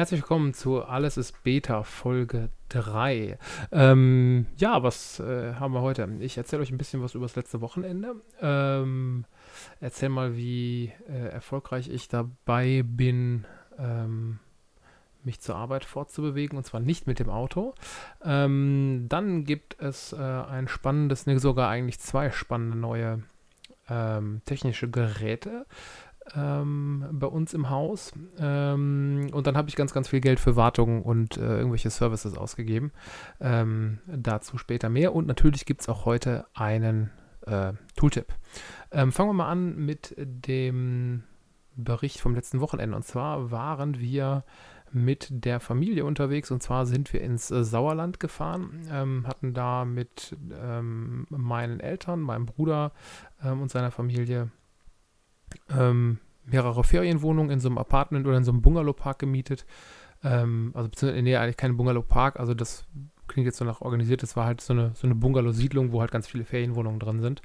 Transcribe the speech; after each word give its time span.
Herzlich 0.00 0.22
willkommen 0.22 0.54
zu 0.54 0.82
Alles 0.82 1.18
ist 1.18 1.44
Beta 1.44 1.82
Folge 1.82 2.48
3. 2.70 3.36
Ähm, 3.70 4.46
ja, 4.56 4.82
was 4.82 5.20
äh, 5.20 5.56
haben 5.56 5.74
wir 5.74 5.82
heute? 5.82 6.08
Ich 6.20 6.38
erzähle 6.38 6.62
euch 6.62 6.70
ein 6.70 6.78
bisschen 6.78 7.02
was 7.02 7.14
über 7.14 7.26
das 7.26 7.36
letzte 7.36 7.60
Wochenende. 7.60 8.14
Ähm, 8.40 9.26
erzähl 9.78 10.08
mal, 10.08 10.38
wie 10.38 10.90
äh, 11.06 11.28
erfolgreich 11.28 11.90
ich 11.90 12.08
dabei 12.08 12.82
bin, 12.82 13.44
ähm, 13.78 14.38
mich 15.22 15.40
zur 15.40 15.56
Arbeit 15.56 15.84
fortzubewegen 15.84 16.56
und 16.56 16.64
zwar 16.64 16.80
nicht 16.80 17.06
mit 17.06 17.18
dem 17.18 17.28
Auto. 17.28 17.74
Ähm, 18.24 19.04
dann 19.10 19.44
gibt 19.44 19.82
es 19.82 20.14
äh, 20.14 20.16
ein 20.16 20.66
spannendes, 20.66 21.26
ne, 21.26 21.38
sogar 21.38 21.68
eigentlich 21.68 22.00
zwei 22.00 22.30
spannende 22.30 22.78
neue 22.78 23.22
ähm, 23.90 24.40
technische 24.46 24.88
Geräte 24.88 25.66
ähm, 26.36 27.06
bei 27.12 27.26
uns 27.26 27.54
im 27.54 27.70
Haus. 27.70 28.12
Ähm, 28.38 29.30
und 29.32 29.46
dann 29.46 29.56
habe 29.56 29.68
ich 29.68 29.76
ganz, 29.76 29.92
ganz 29.92 30.08
viel 30.08 30.20
Geld 30.20 30.40
für 30.40 30.56
Wartungen 30.56 31.02
und 31.02 31.36
äh, 31.36 31.58
irgendwelche 31.58 31.90
Services 31.90 32.36
ausgegeben. 32.36 32.92
Ähm, 33.40 33.98
dazu 34.06 34.58
später 34.58 34.88
mehr. 34.88 35.14
Und 35.14 35.26
natürlich 35.26 35.64
gibt 35.64 35.82
es 35.82 35.88
auch 35.88 36.04
heute 36.04 36.46
einen 36.54 37.10
äh, 37.46 37.72
Tooltip. 37.96 38.34
Ähm, 38.90 39.12
fangen 39.12 39.30
wir 39.30 39.34
mal 39.34 39.50
an 39.50 39.76
mit 39.76 40.14
dem 40.16 41.24
Bericht 41.76 42.20
vom 42.20 42.34
letzten 42.34 42.60
Wochenende. 42.60 42.96
Und 42.96 43.04
zwar 43.04 43.50
waren 43.50 43.98
wir 43.98 44.44
mit 44.92 45.28
der 45.30 45.60
Familie 45.60 46.04
unterwegs 46.04 46.50
und 46.50 46.62
zwar 46.62 46.84
sind 46.84 47.12
wir 47.12 47.20
ins 47.20 47.50
äh, 47.50 47.62
Sauerland 47.62 48.18
gefahren, 48.18 48.88
ähm, 48.90 49.24
hatten 49.26 49.54
da 49.54 49.84
mit 49.84 50.36
ähm, 50.52 51.26
meinen 51.30 51.78
Eltern, 51.80 52.20
meinem 52.20 52.46
Bruder 52.46 52.92
ähm, 53.42 53.62
und 53.62 53.70
seiner 53.70 53.92
Familie 53.92 54.50
ähm, 55.76 56.18
mehrere 56.44 56.84
Ferienwohnungen 56.84 57.50
in 57.50 57.60
so 57.60 57.68
einem 57.68 57.78
Apartment 57.78 58.26
oder 58.26 58.36
in 58.36 58.44
so 58.44 58.52
einem 58.52 58.62
Bungalowpark 58.62 59.18
gemietet. 59.18 59.66
Ähm, 60.22 60.72
also 60.74 60.88
beziehungsweise, 60.88 61.22
nee, 61.22 61.36
eigentlich 61.36 61.56
kein 61.56 61.76
Bungalowpark, 61.76 62.38
also 62.38 62.54
das 62.54 62.86
klingt 63.28 63.46
jetzt 63.46 63.58
so 63.58 63.64
nach 63.64 63.80
organisiert, 63.80 64.22
das 64.22 64.36
war 64.36 64.46
halt 64.46 64.60
so 64.60 64.72
eine, 64.72 64.92
so 64.94 65.06
eine 65.06 65.14
Bungalow-Siedlung, 65.14 65.92
wo 65.92 66.00
halt 66.00 66.10
ganz 66.10 66.26
viele 66.26 66.44
Ferienwohnungen 66.44 66.98
drin 66.98 67.20
sind. 67.20 67.42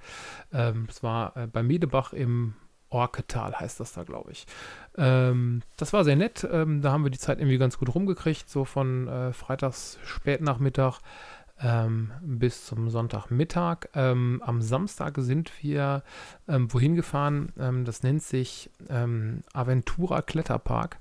Ähm, 0.52 0.86
das 0.88 1.04
war 1.04 1.38
äh, 1.38 1.48
bei 1.48 1.64
Medebach 1.64 2.14
im 2.14 2.56
Orketal 2.90 3.60
heißt 3.60 3.80
das 3.80 3.94
da, 3.94 4.04
glaube 4.04 4.32
ich. 4.32 4.46
Ähm, 4.96 5.64
das 5.76 5.92
war 5.92 6.04
sehr 6.04 6.16
nett. 6.16 6.48
Ähm, 6.50 6.82
da 6.82 6.92
haben 6.92 7.04
wir 7.04 7.12
die 7.12 7.20
Zeit 7.20 7.40
irgendwie 7.40 7.58
ganz 7.58 7.78
gut 7.78 7.94
rumgekriegt, 7.94 8.50
so 8.50 8.64
von 8.64 9.08
äh, 9.08 9.34
freitags 9.34 10.00
spätnachmittag 10.04 11.00
ähm, 11.62 12.12
bis 12.22 12.66
zum 12.66 12.90
Sonntagmittag. 12.90 13.90
Ähm, 13.94 14.42
am 14.46 14.62
Samstag 14.62 15.16
sind 15.20 15.52
wir 15.62 16.04
ähm, 16.48 16.72
wohin 16.74 16.96
gefahren? 16.96 17.52
Ähm, 17.58 17.86
das 17.86 18.04
nennt 18.04 18.24
sich 18.24 18.70
ähm, 18.90 19.42
Aventura 19.54 20.22
Kletterpark. 20.22 20.98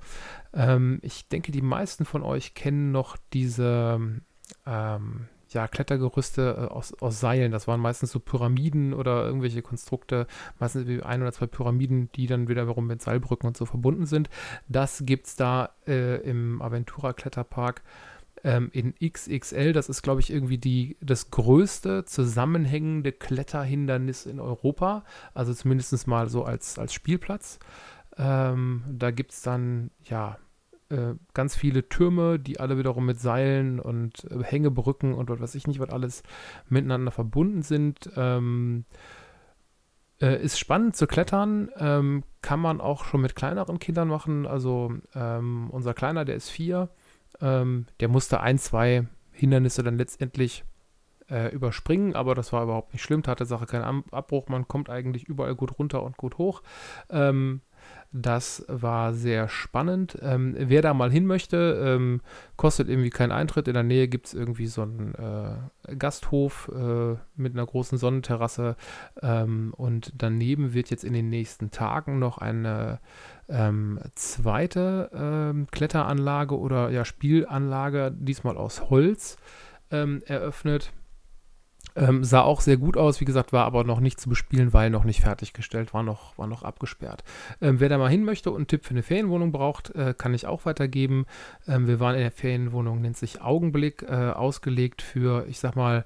Ich 1.02 1.26
denke, 1.26 1.50
die 1.50 1.62
meisten 1.62 2.04
von 2.04 2.22
euch 2.22 2.54
kennen 2.54 2.92
noch 2.92 3.16
diese 3.32 4.22
ja, 5.54 5.68
Klettergerüste 5.68 6.56
äh, 6.58 6.72
aus, 6.72 6.92
aus 7.00 7.20
Seilen. 7.20 7.52
Das 7.52 7.66
waren 7.66 7.80
meistens 7.80 8.10
so 8.10 8.20
Pyramiden 8.20 8.92
oder 8.92 9.24
irgendwelche 9.24 9.62
Konstrukte, 9.62 10.26
meistens 10.58 11.02
ein 11.02 11.22
oder 11.22 11.32
zwei 11.32 11.46
Pyramiden, 11.46 12.10
die 12.14 12.26
dann 12.26 12.48
wiederum 12.48 12.86
mit 12.86 13.00
Seilbrücken 13.00 13.46
und 13.46 13.56
so 13.56 13.64
verbunden 13.64 14.04
sind. 14.04 14.28
Das 14.68 15.04
gibt 15.06 15.28
es 15.28 15.36
da 15.36 15.70
äh, 15.86 16.16
im 16.28 16.60
Aventura 16.60 17.12
Kletterpark 17.14 17.82
ähm, 18.44 18.70
in 18.72 18.94
XXL. 18.94 19.72
Das 19.72 19.88
ist, 19.88 20.02
glaube 20.02 20.20
ich, 20.20 20.30
irgendwie 20.30 20.58
die, 20.58 20.96
das 21.00 21.30
größte 21.30 22.04
zusammenhängende 22.04 23.10
Kletterhindernis 23.10 24.26
in 24.26 24.38
Europa. 24.38 25.04
Also 25.32 25.52
zumindest 25.52 26.06
mal 26.06 26.28
so 26.28 26.44
als, 26.44 26.78
als 26.78 26.92
Spielplatz. 26.92 27.58
Ähm, 28.16 28.84
da 28.88 29.10
gibt 29.10 29.32
es 29.32 29.42
dann, 29.42 29.90
ja, 30.04 30.38
äh, 30.90 31.14
ganz 31.32 31.56
viele 31.56 31.88
Türme, 31.88 32.38
die 32.38 32.60
alle 32.60 32.78
wiederum 32.78 33.06
mit 33.06 33.18
Seilen 33.18 33.80
und 33.80 34.24
äh, 34.30 34.44
Hängebrücken 34.44 35.14
und 35.14 35.30
was 35.30 35.40
weiß 35.40 35.54
ich 35.54 35.66
nicht, 35.66 35.80
was 35.80 35.88
alles 35.88 36.22
miteinander 36.68 37.10
verbunden 37.10 37.62
sind. 37.62 38.10
Ähm, 38.16 38.84
äh, 40.20 40.42
ist 40.42 40.58
spannend 40.58 40.94
zu 40.94 41.06
klettern, 41.06 41.70
ähm, 41.78 42.22
kann 42.42 42.60
man 42.60 42.80
auch 42.80 43.04
schon 43.04 43.22
mit 43.22 43.34
kleineren 43.34 43.78
Kindern 43.78 44.08
machen. 44.08 44.46
Also 44.46 44.92
ähm, 45.14 45.70
unser 45.70 45.94
Kleiner, 45.94 46.24
der 46.24 46.36
ist 46.36 46.50
vier, 46.50 46.90
ähm, 47.40 47.86
der 48.00 48.08
musste 48.08 48.40
ein, 48.40 48.58
zwei 48.58 49.06
Hindernisse 49.32 49.82
dann 49.82 49.98
letztendlich 49.98 50.64
äh, 51.30 51.52
überspringen, 51.54 52.14
aber 52.14 52.34
das 52.34 52.52
war 52.52 52.62
überhaupt 52.62 52.92
nicht 52.92 53.02
schlimm, 53.02 53.22
tat 53.22 53.40
der 53.40 53.46
Sache 53.46 53.66
keinen 53.66 54.04
Abbruch, 54.10 54.48
man 54.48 54.68
kommt 54.68 54.90
eigentlich 54.90 55.24
überall 55.24 55.54
gut 55.54 55.78
runter 55.78 56.02
und 56.02 56.16
gut 56.16 56.38
hoch. 56.38 56.62
Ähm, 57.10 57.62
das 58.16 58.64
war 58.68 59.12
sehr 59.12 59.48
spannend. 59.48 60.16
Ähm, 60.22 60.54
wer 60.56 60.82
da 60.82 60.94
mal 60.94 61.10
hin 61.10 61.26
möchte, 61.26 61.82
ähm, 61.84 62.20
kostet 62.56 62.88
irgendwie 62.88 63.10
keinen 63.10 63.32
Eintritt. 63.32 63.66
In 63.66 63.74
der 63.74 63.82
Nähe 63.82 64.06
gibt 64.06 64.26
es 64.26 64.34
irgendwie 64.34 64.68
so 64.68 64.82
einen 64.82 65.14
äh, 65.16 65.96
Gasthof 65.96 66.70
äh, 66.72 67.16
mit 67.34 67.54
einer 67.54 67.66
großen 67.66 67.98
Sonnenterrasse. 67.98 68.76
Ähm, 69.20 69.74
und 69.76 70.12
daneben 70.16 70.74
wird 70.74 70.90
jetzt 70.90 71.02
in 71.02 71.12
den 71.12 71.28
nächsten 71.28 71.72
Tagen 71.72 72.20
noch 72.20 72.38
eine 72.38 73.00
ähm, 73.48 73.98
zweite 74.14 75.10
ähm, 75.12 75.66
Kletteranlage 75.72 76.56
oder 76.56 76.90
ja, 76.90 77.04
Spielanlage, 77.04 78.12
diesmal 78.16 78.56
aus 78.56 78.90
Holz, 78.90 79.38
ähm, 79.90 80.22
eröffnet. 80.24 80.92
Ähm, 81.96 82.24
sah 82.24 82.42
auch 82.42 82.60
sehr 82.60 82.76
gut 82.76 82.96
aus, 82.96 83.20
wie 83.20 83.24
gesagt, 83.24 83.52
war 83.52 83.64
aber 83.64 83.84
noch 83.84 84.00
nicht 84.00 84.20
zu 84.20 84.28
bespielen, 84.28 84.72
weil 84.72 84.90
noch 84.90 85.04
nicht 85.04 85.20
fertiggestellt, 85.20 85.94
war 85.94 86.02
noch, 86.02 86.36
war 86.36 86.46
noch 86.46 86.62
abgesperrt. 86.62 87.22
Ähm, 87.60 87.78
wer 87.78 87.88
da 87.88 87.98
mal 87.98 88.10
hin 88.10 88.24
möchte 88.24 88.50
und 88.50 88.56
einen 88.56 88.66
Tipp 88.66 88.84
für 88.84 88.90
eine 88.90 89.02
Ferienwohnung 89.02 89.52
braucht, 89.52 89.94
äh, 89.94 90.14
kann 90.16 90.34
ich 90.34 90.46
auch 90.46 90.64
weitergeben. 90.66 91.26
Ähm, 91.68 91.86
wir 91.86 92.00
waren 92.00 92.14
in 92.14 92.22
der 92.22 92.32
Ferienwohnung, 92.32 93.00
nennt 93.00 93.16
sich 93.16 93.40
Augenblick, 93.40 94.02
äh, 94.02 94.30
ausgelegt 94.30 95.02
für, 95.02 95.46
ich 95.46 95.60
sag 95.60 95.76
mal, 95.76 96.04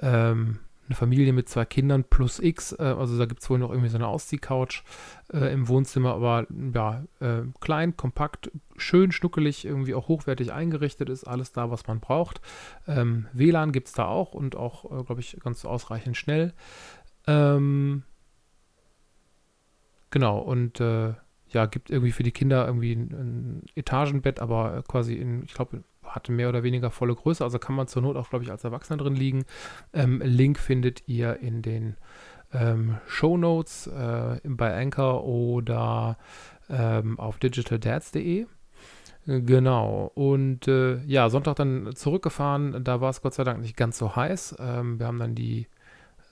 ähm, 0.00 0.58
eine 0.88 0.96
Familie 0.96 1.32
mit 1.32 1.48
zwei 1.48 1.64
Kindern 1.64 2.04
plus 2.04 2.38
X. 2.38 2.72
Äh, 2.72 2.82
also 2.82 3.18
da 3.18 3.26
gibt 3.26 3.42
es 3.42 3.50
wohl 3.50 3.58
noch 3.58 3.70
irgendwie 3.70 3.90
so 3.90 3.96
eine 3.96 4.08
Ausziehcouch 4.08 4.82
äh, 5.32 5.52
im 5.52 5.68
Wohnzimmer, 5.68 6.14
aber 6.14 6.46
ja, 6.74 7.04
äh, 7.20 7.42
klein, 7.60 7.96
kompakt, 7.96 8.50
schön 8.76 9.12
schnuckelig, 9.12 9.64
irgendwie 9.64 9.94
auch 9.94 10.08
hochwertig 10.08 10.52
eingerichtet 10.52 11.08
ist, 11.10 11.24
alles 11.24 11.52
da, 11.52 11.70
was 11.70 11.86
man 11.86 12.00
braucht. 12.00 12.40
Ähm, 12.86 13.26
WLAN 13.32 13.72
gibt 13.72 13.88
es 13.88 13.94
da 13.94 14.06
auch 14.06 14.34
und 14.34 14.56
auch, 14.56 14.84
äh, 14.86 15.04
glaube 15.04 15.20
ich, 15.20 15.38
ganz 15.42 15.64
ausreichend 15.64 16.16
schnell. 16.16 16.54
Ähm, 17.26 18.04
genau, 20.10 20.38
und 20.38 20.80
äh, 20.80 21.14
ja, 21.50 21.66
gibt 21.66 21.90
irgendwie 21.90 22.12
für 22.12 22.22
die 22.22 22.32
Kinder 22.32 22.66
irgendwie 22.66 22.92
ein, 22.92 23.10
ein 23.12 23.62
Etagenbett, 23.74 24.40
aber 24.40 24.82
quasi 24.86 25.14
in, 25.14 25.42
ich 25.44 25.54
glaube, 25.54 25.82
hatte 26.18 26.32
mehr 26.32 26.48
oder 26.48 26.62
weniger 26.62 26.90
volle 26.90 27.14
Größe, 27.14 27.44
also 27.44 27.58
kann 27.58 27.74
man 27.74 27.86
zur 27.86 28.02
Not 28.02 28.16
auch, 28.16 28.30
glaube 28.30 28.44
ich, 28.44 28.50
als 28.50 28.64
Erwachsener 28.64 28.98
drin 28.98 29.14
liegen. 29.14 29.44
Ähm, 29.92 30.20
Link 30.24 30.58
findet 30.58 31.06
ihr 31.06 31.38
in 31.40 31.62
den 31.62 31.96
ähm, 32.52 32.98
Show 33.06 33.36
Notes 33.36 33.86
äh, 33.86 34.40
bei 34.44 34.74
Anchor 34.76 35.24
oder 35.24 36.18
ähm, 36.68 37.18
auf 37.18 37.38
digitaldads.de. 37.38 38.46
Genau. 39.26 40.10
Und 40.14 40.68
äh, 40.68 41.02
ja, 41.04 41.28
Sonntag 41.28 41.56
dann 41.56 41.94
zurückgefahren. 41.94 42.82
Da 42.82 43.00
war 43.00 43.10
es 43.10 43.20
Gott 43.20 43.34
sei 43.34 43.44
Dank 43.44 43.60
nicht 43.60 43.76
ganz 43.76 43.98
so 43.98 44.16
heiß. 44.16 44.56
Ähm, 44.58 44.98
wir 44.98 45.06
haben 45.06 45.18
dann 45.18 45.34
die 45.34 45.66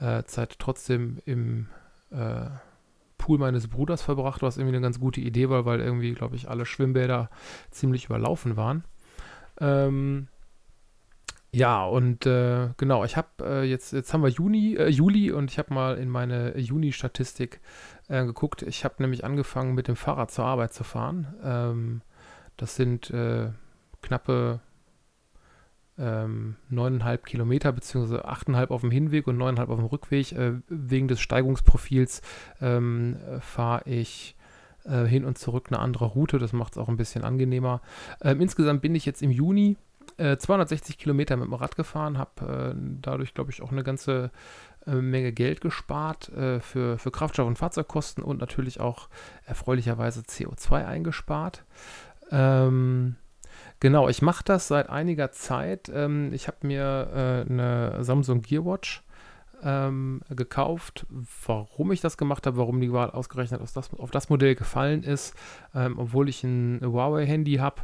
äh, 0.00 0.22
Zeit 0.24 0.58
trotzdem 0.58 1.18
im 1.26 1.68
äh, 2.10 2.46
Pool 3.18 3.38
meines 3.38 3.68
Bruders 3.68 4.02
verbracht, 4.02 4.42
was 4.42 4.56
irgendwie 4.56 4.76
eine 4.76 4.82
ganz 4.82 4.98
gute 4.98 5.20
Idee 5.20 5.50
war, 5.50 5.66
weil 5.66 5.80
irgendwie, 5.80 6.14
glaube 6.14 6.36
ich, 6.36 6.48
alle 6.48 6.64
Schwimmbäder 6.64 7.28
ziemlich 7.70 8.06
überlaufen 8.06 8.56
waren. 8.56 8.84
Ähm, 9.60 10.28
ja, 11.52 11.86
und 11.86 12.26
äh, 12.26 12.68
genau, 12.76 13.04
ich 13.04 13.16
habe 13.16 13.28
äh, 13.40 13.62
jetzt, 13.62 13.92
jetzt 13.92 14.12
haben 14.12 14.22
wir 14.22 14.28
Juni, 14.28 14.74
äh, 14.74 14.88
Juli 14.88 15.32
und 15.32 15.50
ich 15.50 15.58
habe 15.58 15.72
mal 15.72 15.96
in 15.96 16.10
meine 16.10 16.58
Juni-Statistik 16.58 17.60
äh, 18.08 18.26
geguckt. 18.26 18.60
Ich 18.60 18.84
habe 18.84 18.96
nämlich 18.98 19.24
angefangen, 19.24 19.74
mit 19.74 19.88
dem 19.88 19.96
Fahrrad 19.96 20.30
zur 20.30 20.44
Arbeit 20.44 20.74
zu 20.74 20.84
fahren. 20.84 21.34
Ähm, 21.42 22.02
das 22.58 22.76
sind 22.76 23.10
äh, 23.10 23.50
knappe 24.02 24.60
ähm, 25.98 26.56
neuneinhalb 26.68 27.24
Kilometer, 27.24 27.72
beziehungsweise 27.72 28.26
achteinhalb 28.26 28.70
auf 28.70 28.82
dem 28.82 28.90
Hinweg 28.90 29.26
und 29.26 29.38
neuneinhalb 29.38 29.70
auf 29.70 29.78
dem 29.78 29.86
Rückweg. 29.86 30.32
Äh, 30.32 30.60
wegen 30.68 31.08
des 31.08 31.20
Steigungsprofils 31.20 32.20
ähm, 32.60 33.16
fahre 33.40 33.88
ich 33.88 34.35
äh, 34.88 35.04
hin 35.04 35.24
und 35.24 35.38
zurück 35.38 35.66
eine 35.68 35.78
andere 35.78 36.06
Route. 36.06 36.38
Das 36.38 36.52
macht 36.52 36.72
es 36.72 36.78
auch 36.78 36.88
ein 36.88 36.96
bisschen 36.96 37.24
angenehmer. 37.24 37.80
Ähm, 38.22 38.40
insgesamt 38.40 38.82
bin 38.82 38.94
ich 38.94 39.06
jetzt 39.06 39.22
im 39.22 39.30
Juni 39.30 39.76
äh, 40.16 40.36
260 40.36 40.98
Kilometer 40.98 41.36
mit 41.36 41.46
dem 41.46 41.54
Rad 41.54 41.76
gefahren, 41.76 42.18
habe 42.18 42.74
äh, 42.74 42.78
dadurch, 43.02 43.34
glaube 43.34 43.50
ich, 43.50 43.62
auch 43.62 43.72
eine 43.72 43.82
ganze 43.84 44.30
äh, 44.86 44.94
Menge 44.94 45.32
Geld 45.32 45.60
gespart 45.60 46.28
äh, 46.30 46.60
für, 46.60 46.98
für 46.98 47.10
Kraftstoff- 47.10 47.46
und 47.46 47.58
Fahrzeugkosten 47.58 48.22
und 48.22 48.40
natürlich 48.40 48.80
auch 48.80 49.08
erfreulicherweise 49.44 50.20
CO2 50.20 50.86
eingespart. 50.86 51.64
Ähm, 52.30 53.16
Genau, 53.80 54.08
ich 54.08 54.22
mache 54.22 54.42
das 54.44 54.68
seit 54.68 54.88
einiger 54.88 55.32
Zeit. 55.32 55.90
Ähm, 55.92 56.32
ich 56.32 56.48
habe 56.48 56.66
mir 56.66 57.44
äh, 57.46 57.50
eine 57.50 58.04
Samsung 58.04 58.42
Gearwatch 58.42 59.02
ähm, 59.62 60.20
gekauft. 60.30 61.06
Warum 61.46 61.92
ich 61.92 62.00
das 62.00 62.16
gemacht 62.16 62.46
habe, 62.46 62.56
warum 62.56 62.80
die 62.80 62.92
Wahl 62.92 63.10
ausgerechnet 63.10 63.60
auf 63.60 63.72
das, 63.72 63.92
auf 63.94 64.10
das 64.10 64.28
Modell 64.28 64.54
gefallen 64.54 65.02
ist, 65.02 65.34
ähm, 65.74 65.98
obwohl 65.98 66.28
ich 66.28 66.42
ein 66.44 66.80
Huawei-Handy 66.82 67.56
habe, 67.56 67.82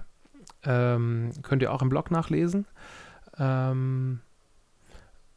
Ähm, 0.65 1.33
könnt 1.43 1.61
ihr 1.63 1.73
auch 1.73 1.83
im 1.83 1.89
Blog 1.89 2.13
nachlesen. 2.13 2.67
Ähm, 3.37 4.21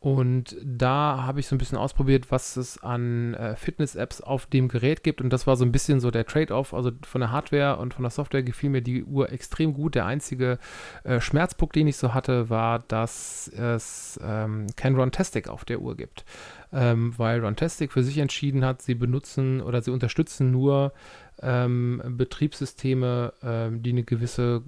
und 0.06 0.56
da 0.64 1.24
habe 1.24 1.40
ich 1.40 1.48
so 1.48 1.56
ein 1.56 1.58
bisschen 1.58 1.80
ausprobiert, 1.80 2.30
was 2.30 2.58
es 2.58 2.78
an 2.78 3.34
äh, 3.34 3.56
Fitness-Apps 3.56 4.22
auf 4.22 4.46
dem 4.46 4.68
Gerät 4.68 5.02
gibt. 5.02 5.20
Und 5.20 5.32
das 5.32 5.48
war 5.48 5.56
so 5.56 5.66
ein 5.66 5.72
bisschen 5.72 6.00
so 6.00 6.12
der 6.12 6.28
Trade-off. 6.28 6.76
Also 6.76 6.92
von 7.02 7.22
der 7.22 7.32
Hardware 7.32 7.78
und 7.78 7.96
von 7.96 8.04
der 8.04 8.12
Software 8.12 8.44
gefiel 8.44 8.70
mir 8.70 8.84
die 8.84 9.04
Uhr 9.04 9.32
extrem 9.32 9.74
gut. 9.74 9.96
Der 9.96 10.06
einzige 10.06 10.60
äh, 11.06 11.20
Schmerzpunkt, 11.20 11.76
den 11.76 11.88
ich 11.88 11.98
so 11.98 12.14
hatte, 12.14 12.52
war, 12.52 12.84
dass 12.88 13.48
es 13.48 14.20
ähm, 14.24 14.68
kein 14.76 14.94
Runtastic 14.94 15.48
auf 15.48 15.66
der 15.66 15.82
Uhr 15.82 15.98
gibt. 15.98 16.24
Ähm, 16.72 17.18
weil 17.18 17.44
Runtastic 17.44 17.92
für 17.92 18.04
sich 18.04 18.20
entschieden 18.20 18.64
hat, 18.64 18.84
sie 18.84 18.94
benutzen 18.94 19.60
oder 19.60 19.82
sie 19.82 19.90
unterstützen 19.90 20.52
nur 20.52 20.94
ähm, 21.42 22.02
Betriebssysteme, 22.18 23.34
ähm, 23.44 23.84
die 23.84 23.92
eine 23.92 24.04
gewisse 24.04 24.64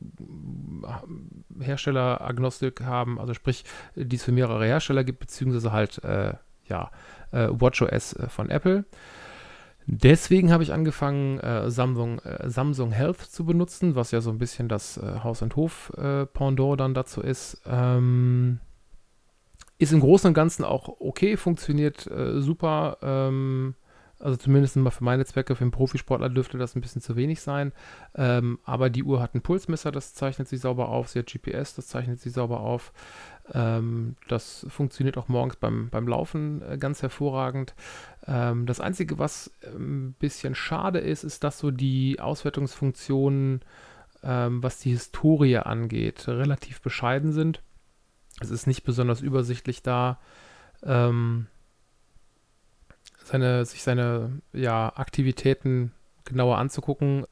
äh, 1.60 1.64
Herstelleragnostik 1.64 2.82
haben, 2.82 3.20
also 3.20 3.34
sprich, 3.34 3.64
die 3.96 4.16
es 4.16 4.24
für 4.24 4.32
mehrere 4.32 4.66
Hersteller 4.66 5.04
gibt, 5.04 5.20
beziehungsweise 5.20 5.72
halt, 5.72 6.04
äh, 6.04 6.34
ja, 6.66 6.92
äh, 7.32 7.48
WatchOS 7.52 8.14
äh, 8.14 8.30
von 8.30 8.50
Apple. 8.50 8.86
Deswegen 9.90 10.52
habe 10.52 10.64
ich 10.64 10.74
angefangen, 10.74 11.40
äh, 11.40 11.72
Samsung, 11.72 12.20
äh, 12.20 12.50
Samsung 12.50 12.92
Health 12.92 13.22
zu 13.22 13.46
benutzen, 13.46 13.96
was 13.96 14.12
ja 14.12 14.20
so 14.20 14.30
ein 14.30 14.38
bisschen 14.38 14.68
das 14.68 14.98
äh, 14.98 15.20
Haus- 15.24 15.42
und 15.42 15.56
Hof-Pendant 15.56 16.74
äh, 16.74 16.78
dann 16.78 16.94
dazu 16.94 17.22
ist. 17.22 17.62
Ähm, 17.66 18.60
ist 19.78 19.94
im 19.94 20.02
Großen 20.02 20.28
und 20.28 20.34
Ganzen 20.34 20.66
auch 20.66 20.90
okay, 21.00 21.38
funktioniert 21.38 22.10
super. 22.40 22.98
Ähm, 23.04 23.76
also 24.20 24.36
zumindest 24.36 24.76
mal 24.78 24.90
für 24.90 25.04
meine 25.04 25.26
Zwecke, 25.26 25.56
für 25.56 25.62
einen 25.62 25.72
Profisportler 25.72 26.30
dürfte 26.30 26.58
das 26.58 26.76
ein 26.76 26.82
bisschen 26.82 27.02
zu 27.02 27.16
wenig 27.16 27.42
sein. 27.42 27.72
Ähm, 28.16 28.60
aber 28.64 28.90
die 28.90 29.04
Uhr 29.04 29.22
hat 29.22 29.34
einen 29.34 29.44
Pulsmesser, 29.44 29.92
das 29.92 30.14
zeichnet 30.16 30.48
sie 30.48 30.58
sauber 30.58 30.90
auf. 30.90 31.10
Sie 31.10 31.20
hat 31.20 31.28
GPS, 31.28 31.76
das 31.76 31.88
zeichnet 31.88 32.20
sie 32.20 32.30
sauber 32.30 32.62
auf. 32.62 32.94
Ähm, 33.54 34.16
das 34.28 34.66
funktioniert 34.70 35.18
auch 35.18 35.28
morgens 35.28 35.56
beim, 35.58 35.90
beim 35.90 36.08
Laufen 36.08 36.64
äh, 36.64 36.78
ganz 36.78 37.04
hervorragend. 37.04 37.76
Ähm, 38.26 38.66
das 38.66 38.80
Einzige, 38.80 39.20
was 39.20 39.52
ein 39.64 40.14
bisschen 40.14 40.56
schade 40.56 41.00
ist, 41.00 41.24
ist, 41.24 41.44
dass 41.44 41.60
so 41.60 41.70
die 41.70 42.20
Auswertungsfunktionen, 42.20 43.62
ähm, 44.24 44.64
was 44.64 44.80
die 44.80 44.92
Historie 44.92 45.58
angeht, 45.58 46.28
relativ 46.28 46.82
bescheiden 46.82 47.34
sind. 47.34 47.62
Es 48.40 48.50
ist 48.50 48.66
nicht 48.66 48.84
besonders 48.84 49.22
übersichtlich 49.22 49.84
da. 49.84 50.20
Ähm, 50.84 51.48
seine, 53.28 53.66
sich 53.66 53.84
seine 53.84 54.42
ja, 54.54 54.92
Aktivitäten 54.96 55.92
genauer 56.26 56.58
anzugucken. 56.58 57.26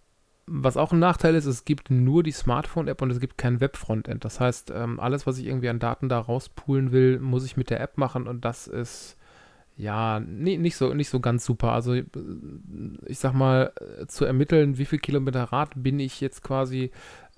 Was 0.47 0.77
auch 0.77 0.91
ein 0.91 0.99
Nachteil 0.99 1.33
ist, 1.35 1.45
es 1.45 1.65
gibt 1.65 1.89
nur 1.89 2.21
die 2.21 2.31
Smartphone-App 2.31 3.01
und 3.01 3.09
es 3.09 3.19
gibt 3.19 3.37
kein 3.37 3.59
Web-Frontend. 3.59 4.23
Das 4.23 4.39
heißt, 4.39 4.71
ähm, 4.75 4.99
alles, 4.99 5.25
was 5.25 5.39
ich 5.39 5.47
irgendwie 5.47 5.69
an 5.69 5.79
Daten 5.79 6.07
da 6.07 6.19
rauspulen 6.19 6.91
will, 6.91 7.19
muss 7.19 7.45
ich 7.45 7.57
mit 7.57 7.69
der 7.69 7.81
App 7.81 7.97
machen 7.97 8.27
und 8.27 8.45
das 8.45 8.67
ist 8.67 9.17
ja 9.77 10.21
nee, 10.21 10.57
nicht, 10.57 10.77
so, 10.77 10.93
nicht 10.93 11.09
so 11.09 11.19
ganz 11.19 11.45
super. 11.45 11.73
Also 11.73 11.93
ich 11.93 13.19
sag 13.19 13.33
mal, 13.33 13.73
äh, 13.99 14.05
zu 14.05 14.23
ermitteln, 14.23 14.77
wie 14.77 14.85
viel 14.85 14.99
Kilometer 14.99 15.43
Rad 15.45 15.71
bin 15.75 15.99
ich 15.99 16.21
jetzt 16.21 16.43
quasi 16.43 16.91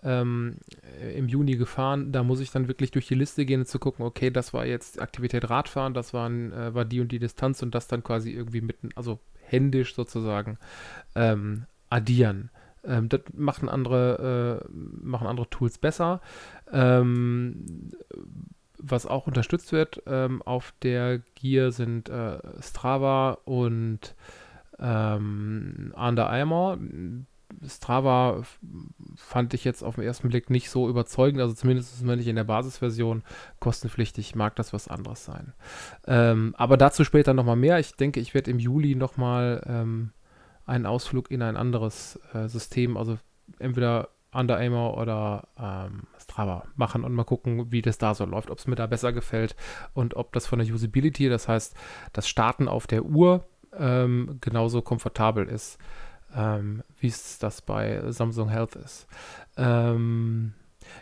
ähm, 0.07 0.56
im 1.15 1.27
Juni 1.27 1.57
gefahren. 1.57 2.12
Da 2.12 2.24
muss 2.24 2.39
ich 2.39 2.51
dann 2.51 2.68
wirklich 2.68 2.92
durch 2.92 3.07
die 3.07 3.15
Liste 3.15 3.45
gehen 3.45 3.62
und 3.62 3.65
zu 3.68 3.77
gucken, 3.77 4.06
okay, 4.06 4.31
das 4.31 4.54
war 4.54 4.65
jetzt 4.65 5.01
Aktivität 5.01 5.50
Radfahren, 5.50 5.94
das 5.94 6.13
waren, 6.13 6.54
äh, 6.54 6.74
war 6.74 6.86
die 6.86 7.01
und 7.01 7.12
die 7.12 7.19
Distanz 7.19 7.62
und 7.62 7.75
das 7.75 7.88
dann 7.88 8.04
quasi 8.04 8.31
irgendwie 8.31 8.62
mitten, 8.62 8.89
also 8.95 9.19
händisch 9.44 9.94
sozusagen 9.94 10.57
ähm, 11.15 11.65
addieren. 11.89 12.50
Ähm, 12.86 13.09
das 13.09 13.21
machen 13.33 13.68
andere, 13.69 14.63
äh, 14.65 14.71
machen 14.71 15.27
andere 15.27 15.50
Tools 15.50 15.77
besser. 15.77 16.21
Ähm, 16.71 17.92
was 18.80 19.06
auch 19.06 19.27
unterstützt 19.27 19.71
wird 19.71 20.04
ähm, 20.06 20.42
auf 20.44 20.74
der 20.83 21.19
Gear 21.36 21.71
sind 21.71 22.09
äh, 22.09 22.38
Strava 22.62 23.39
und 23.44 24.15
ähm, 24.80 25.94
Under 25.95 26.30
Armour 26.30 26.77
Strava 27.68 28.44
fand 29.16 29.54
ich 29.54 29.64
jetzt 29.64 29.84
auf 29.84 29.96
den 29.96 30.04
ersten 30.04 30.30
Blick 30.30 30.50
nicht 30.50 30.70
so 30.70 30.90
überzeugend, 30.90 31.42
also 31.42 31.54
zumindest 31.54 32.06
wenn 32.06 32.20
ich 32.20 32.28
in 32.28 32.36
der 32.36 32.44
Basisversion 32.44 33.24
kostenpflichtig, 33.60 34.36
mag 34.36 34.56
das 34.56 34.74
was 34.74 34.88
anderes 34.88 35.26
sein. 35.26 35.54
Ähm, 36.06 36.54
aber 36.58 36.78
dazu 36.78 37.04
später 37.04 37.34
nochmal 37.34 37.56
mehr. 37.56 37.80
Ich 37.80 37.96
denke, 37.96 38.20
ich 38.20 38.34
werde 38.34 38.52
im 38.52 38.60
Juli 38.60 38.96
nochmal 38.96 39.64
ähm, 39.66 40.12
einen 40.66 40.86
Ausflug 40.86 41.32
in 41.32 41.42
ein 41.42 41.58
anderes 41.58 42.20
äh, 42.34 42.48
System, 42.48 42.98
also 42.98 43.18
entweder 43.60 44.10
Under 44.34 44.58
Armour 44.58 44.98
oder 44.98 45.48
ähm, 45.58 46.04
Strava 46.20 46.66
machen 46.76 47.04
und 47.04 47.14
mal 47.14 47.24
gucken, 47.24 47.72
wie 47.72 47.82
das 47.82 47.98
da 47.98 48.14
so 48.14 48.26
läuft, 48.26 48.52
ob 48.52 48.60
es 48.60 48.68
mir 48.68 48.76
da 48.76 48.86
besser 48.86 49.14
gefällt 49.14 49.56
und 49.94 50.16
ob 50.16 50.34
das 50.34 50.46
von 50.46 50.60
der 50.60 50.68
Usability, 50.68 51.30
das 51.30 51.48
heißt 51.48 51.76
das 52.12 52.28
Starten 52.28 52.68
auf 52.68 52.88
der 52.88 53.06
Uhr, 53.06 53.48
ähm, 53.78 54.38
genauso 54.42 54.82
komfortabel 54.82 55.48
ist 55.48 55.78
ähm, 56.36 56.84
wie 57.00 57.08
es 57.08 57.40
das 57.40 57.62
bei 57.62 58.02
Samsung 58.12 58.50
Health 58.50 58.76
ist. 58.76 59.08
Ähm, 59.58 60.54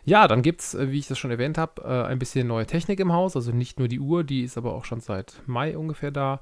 ja, 0.04 0.28
dann 0.28 0.42
gibt 0.42 0.62
es, 0.62 0.74
äh, 0.74 0.92
wie 0.92 1.00
ich 1.00 1.08
das 1.08 1.18
schon 1.18 1.32
erwähnt 1.32 1.58
habe, 1.58 1.82
äh, 1.84 2.08
ein 2.08 2.20
bisschen 2.20 2.48
neue 2.48 2.66
Technik 2.66 3.00
im 3.00 3.14
Haus. 3.14 3.36
Also 3.36 3.52
nicht 3.52 3.80
nur 3.80 3.88
die 3.88 4.00
Uhr, 4.00 4.24
die 4.24 4.44
ist 4.44 4.58
aber 4.58 4.74
auch 4.74 4.86
schon 4.86 5.00
seit 5.00 5.42
Mai 5.46 5.78
ungefähr 5.78 6.12
da. 6.12 6.42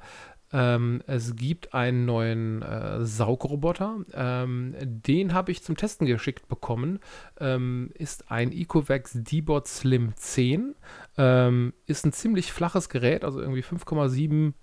Ähm, 0.51 1.01
es 1.07 1.35
gibt 1.35 1.73
einen 1.73 2.05
neuen 2.05 2.61
äh, 2.61 3.03
Saugroboter. 3.03 3.97
Ähm, 4.13 4.75
den 4.79 5.33
habe 5.33 5.51
ich 5.51 5.63
zum 5.63 5.75
Testen 5.75 6.05
geschickt 6.05 6.47
bekommen. 6.47 6.99
Ähm, 7.39 7.89
ist 7.95 8.29
ein 8.31 8.51
Ecovacs 8.51 9.13
D-Bot 9.15 9.67
Slim 9.67 10.13
10. 10.15 10.75
Ähm, 11.17 11.73
ist 11.87 12.05
ein 12.05 12.13
ziemlich 12.13 12.53
flaches 12.53 12.89
Gerät, 12.89 13.23
also 13.23 13.41
irgendwie 13.41 13.63
5,7 13.63 14.53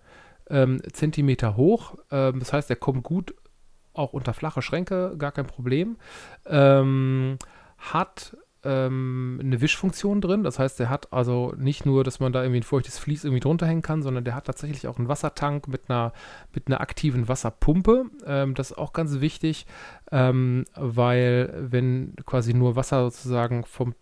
ähm, 0.49 0.81
Zentimeter 0.93 1.57
hoch. 1.57 1.97
Ähm, 2.13 2.39
das 2.39 2.53
heißt, 2.53 2.71
er 2.71 2.77
kommt 2.77 3.03
gut 3.03 3.35
auch 3.93 4.13
unter 4.13 4.35
flache 4.35 4.63
Schränke, 4.63 5.15
gar 5.19 5.33
kein 5.33 5.47
Problem. 5.47 5.97
Ähm, 6.47 7.39
hat 7.79 8.37
ähm, 8.65 9.39
eine 9.43 9.61
Wischfunktion 9.61 10.21
drin. 10.21 10.43
Das 10.43 10.59
heißt, 10.59 10.79
der 10.79 10.91
hat 10.91 11.13
also 11.13 11.55
nicht 11.57 11.87
nur, 11.87 12.05
dass 12.05 12.21
man 12.21 12.33
da 12.33 12.43
irgendwie 12.43 12.61
ein 12.61 12.65
feuchtes 12.65 12.99
Vlies 12.99 13.25
irgendwie 13.25 13.41
drunter 13.41 13.67
hängen 13.67 13.83
kann, 13.83 14.03
sondern 14.03 14.25
der 14.25 14.35
hat 14.35 14.45
tatsächlich 14.45 14.87
auch 14.87 14.99
einen 14.99 15.09
Wassertank 15.09 15.69
mit 15.69 15.89
einer, 15.89 16.13
mit 16.55 16.67
einer 16.67 16.81
aktiven 16.81 17.29
Wasserpumpe. 17.29 18.07
Ähm, 18.27 18.55
das 18.55 18.73
ist 18.73 18.79
auch 18.79 18.93
ganz 18.93 19.21
wichtig, 19.21 19.67
ähm, 20.13 20.65
weil 20.75 21.53
wenn 21.59 22.15
quasi 22.27 22.55
nur 22.55 22.77
Wasser 22.77 23.03
sozusagen 23.11 23.64
vom 23.64 23.95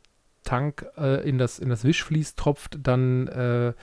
Tank 0.45 0.87
äh, 0.97 1.29
in, 1.29 1.39
das, 1.39 1.59
in 1.59 1.69
das 1.69 1.85
Wischvlies 1.85 2.35
tropft, 2.35 2.79
dann 2.83 3.29
äh, 3.29 3.75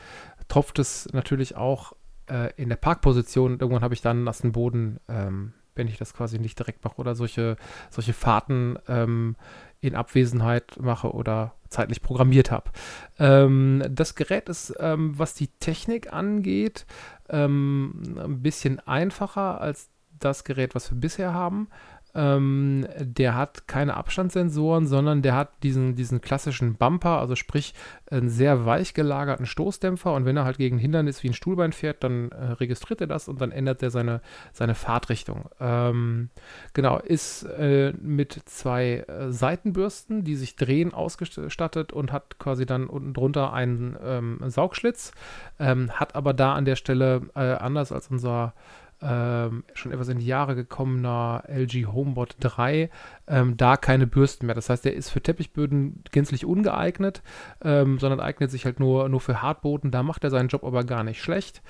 tropft 0.47 0.79
es 0.79 1.07
natürlich 1.13 1.55
auch 1.55 1.93
äh, 2.29 2.51
in 2.57 2.69
der 2.69 2.75
Parkposition. 2.75 3.59
Irgendwann 3.59 3.83
habe 3.83 3.93
ich 3.93 4.01
dann 4.01 4.23
nassen 4.23 4.51
Boden 4.51 4.99
ähm, 5.07 5.53
wenn 5.75 5.87
ich 5.87 5.97
das 5.97 6.13
quasi 6.13 6.39
nicht 6.39 6.57
direkt 6.57 6.83
mache 6.83 6.97
oder 6.97 7.15
solche, 7.15 7.57
solche 7.89 8.13
Fahrten 8.13 8.77
ähm, 8.87 9.35
in 9.81 9.95
Abwesenheit 9.95 10.79
mache 10.79 11.11
oder 11.13 11.53
zeitlich 11.69 12.01
programmiert 12.01 12.51
habe. 12.51 12.71
Ähm, 13.19 13.83
das 13.89 14.15
Gerät 14.15 14.49
ist, 14.49 14.73
ähm, 14.79 15.17
was 15.17 15.33
die 15.33 15.47
Technik 15.59 16.11
angeht, 16.13 16.85
ähm, 17.29 18.15
ein 18.17 18.41
bisschen 18.41 18.79
einfacher 18.79 19.61
als 19.61 19.89
das 20.19 20.43
Gerät, 20.43 20.75
was 20.75 20.91
wir 20.91 20.99
bisher 20.99 21.33
haben. 21.33 21.67
Ähm, 22.15 22.87
der 22.99 23.35
hat 23.35 23.67
keine 23.67 23.95
Abstandssensoren, 23.95 24.87
sondern 24.87 25.21
der 25.21 25.35
hat 25.35 25.51
diesen, 25.63 25.95
diesen 25.95 26.21
klassischen 26.21 26.75
Bumper, 26.75 27.19
also 27.19 27.35
sprich 27.35 27.73
einen 28.09 28.29
sehr 28.29 28.65
weich 28.65 28.93
gelagerten 28.93 29.45
Stoßdämpfer. 29.45 30.13
Und 30.13 30.25
wenn 30.25 30.37
er 30.37 30.45
halt 30.45 30.57
gegen 30.57 30.77
Hindernis 30.77 31.23
wie 31.23 31.29
ein 31.29 31.33
Stuhlbein 31.33 31.73
fährt, 31.73 32.03
dann 32.03 32.31
äh, 32.31 32.51
registriert 32.53 33.01
er 33.01 33.07
das 33.07 33.27
und 33.27 33.41
dann 33.41 33.51
ändert 33.51 33.83
er 33.83 33.89
seine, 33.89 34.21
seine 34.53 34.75
Fahrtrichtung. 34.75 35.49
Ähm, 35.59 36.29
genau, 36.73 36.99
ist 36.99 37.43
äh, 37.43 37.93
mit 38.01 38.41
zwei 38.45 39.05
äh, 39.07 39.31
Seitenbürsten, 39.31 40.23
die 40.23 40.35
sich 40.35 40.55
drehen, 40.55 40.93
ausgestattet 40.93 41.91
und 41.91 42.11
hat 42.11 42.39
quasi 42.39 42.65
dann 42.65 42.87
unten 42.87 43.13
drunter 43.13 43.53
einen 43.53 43.97
ähm, 44.03 44.39
Saugschlitz. 44.45 45.11
Ähm, 45.59 45.91
hat 45.91 46.15
aber 46.15 46.33
da 46.33 46.53
an 46.53 46.65
der 46.65 46.75
Stelle, 46.75 47.23
äh, 47.35 47.39
anders 47.39 47.91
als 47.91 48.09
unser 48.09 48.53
ähm, 49.01 49.63
schon 49.73 49.91
etwas 49.91 50.07
in 50.07 50.19
die 50.19 50.25
Jahre 50.25 50.55
gekommener 50.55 51.43
LG 51.47 51.87
HomeBot 51.87 52.37
3 52.39 52.89
ähm, 53.27 53.57
da 53.57 53.77
keine 53.77 54.07
Bürsten 54.07 54.45
mehr. 54.45 54.55
Das 54.55 54.69
heißt, 54.69 54.85
der 54.85 54.95
ist 54.95 55.09
für 55.09 55.21
Teppichböden 55.21 56.03
gänzlich 56.11 56.45
ungeeignet, 56.45 57.21
ähm, 57.63 57.99
sondern 57.99 58.19
eignet 58.19 58.51
sich 58.51 58.65
halt 58.65 58.79
nur, 58.79 59.09
nur 59.09 59.19
für 59.19 59.41
Hartboden. 59.41 59.91
Da 59.91 60.03
macht 60.03 60.23
er 60.23 60.29
seinen 60.29 60.47
Job 60.47 60.63
aber 60.63 60.83
gar 60.83 61.03
nicht 61.03 61.21
schlecht. 61.21 61.61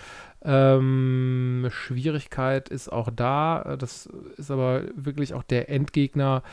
Ähm, 0.43 1.67
Schwierigkeit 1.69 2.69
ist 2.69 2.91
auch 2.91 3.09
da. 3.09 3.75
Das 3.77 4.07
ist 4.37 4.51
aber 4.51 4.83
wirklich 4.95 5.33
auch 5.33 5.43
der 5.43 5.69
Endgegner 5.69 6.43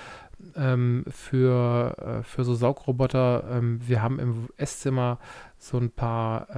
ähm, 0.56 1.04
für, 1.08 1.96
äh, 1.98 2.22
für 2.22 2.44
so 2.44 2.54
Saugroboter. 2.54 3.44
Ähm, 3.50 3.80
wir 3.86 4.02
haben 4.02 4.18
im 4.18 4.48
Esszimmer 4.56 5.18
so 5.58 5.78
ein 5.78 5.90
paar 5.90 6.48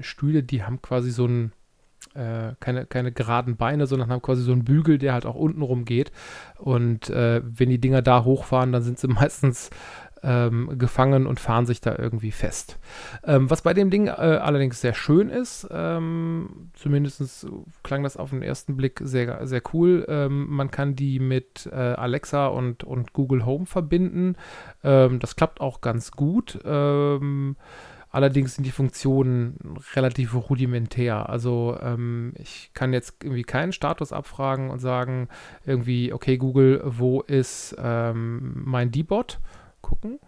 Stühle, 0.00 0.42
die 0.42 0.64
haben 0.64 0.82
quasi 0.82 1.10
so 1.10 1.26
ein 1.26 1.52
äh, 2.14 2.54
keine, 2.60 2.86
keine 2.86 3.12
geraden 3.12 3.56
Beine, 3.56 3.86
sondern 3.86 4.10
haben 4.10 4.22
quasi 4.22 4.42
so 4.42 4.52
einen 4.52 4.64
Bügel, 4.64 4.98
der 4.98 5.12
halt 5.12 5.26
auch 5.26 5.34
unten 5.34 5.62
rum 5.62 5.84
geht. 5.84 6.12
Und 6.58 7.10
äh, 7.10 7.42
wenn 7.44 7.70
die 7.70 7.80
Dinger 7.80 8.02
da 8.02 8.24
hochfahren, 8.24 8.72
dann 8.72 8.82
sind 8.82 8.98
sie 8.98 9.08
meistens 9.08 9.70
ähm, 10.24 10.78
gefangen 10.78 11.26
und 11.26 11.38
fahren 11.38 11.66
sich 11.66 11.80
da 11.80 11.94
irgendwie 11.98 12.30
fest. 12.30 12.78
Ähm, 13.24 13.50
was 13.50 13.62
bei 13.62 13.74
dem 13.74 13.90
Ding 13.90 14.06
äh, 14.06 14.10
allerdings 14.10 14.80
sehr 14.80 14.94
schön 14.94 15.28
ist, 15.28 15.68
ähm, 15.70 16.70
zumindest 16.72 17.46
klang 17.82 18.02
das 18.02 18.16
auf 18.16 18.30
den 18.30 18.42
ersten 18.42 18.76
Blick 18.76 19.00
sehr, 19.04 19.46
sehr 19.46 19.62
cool, 19.72 20.06
ähm, 20.08 20.46
man 20.48 20.70
kann 20.70 20.96
die 20.96 21.18
mit 21.18 21.68
äh, 21.70 21.74
Alexa 21.74 22.46
und, 22.46 22.84
und 22.84 23.12
Google 23.12 23.44
Home 23.44 23.66
verbinden. 23.66 24.36
Ähm, 24.82 25.18
das 25.18 25.36
klappt 25.36 25.60
auch 25.60 25.82
ganz 25.82 26.10
gut. 26.10 26.58
Ähm, 26.64 27.56
Allerdings 28.14 28.54
sind 28.54 28.62
die 28.62 28.70
Funktionen 28.70 29.58
relativ 29.94 30.34
rudimentär. 30.48 31.28
Also 31.28 31.76
ähm, 31.82 32.32
ich 32.38 32.70
kann 32.72 32.92
jetzt 32.92 33.24
irgendwie 33.24 33.42
keinen 33.42 33.72
Status 33.72 34.12
abfragen 34.12 34.70
und 34.70 34.78
sagen, 34.78 35.28
irgendwie, 35.66 36.12
okay, 36.12 36.36
Google, 36.36 36.80
wo 36.84 37.22
ist 37.22 37.74
ähm, 37.76 38.62
mein 38.64 38.92
D-Bot? 38.92 39.40
Gucken. 39.80 40.20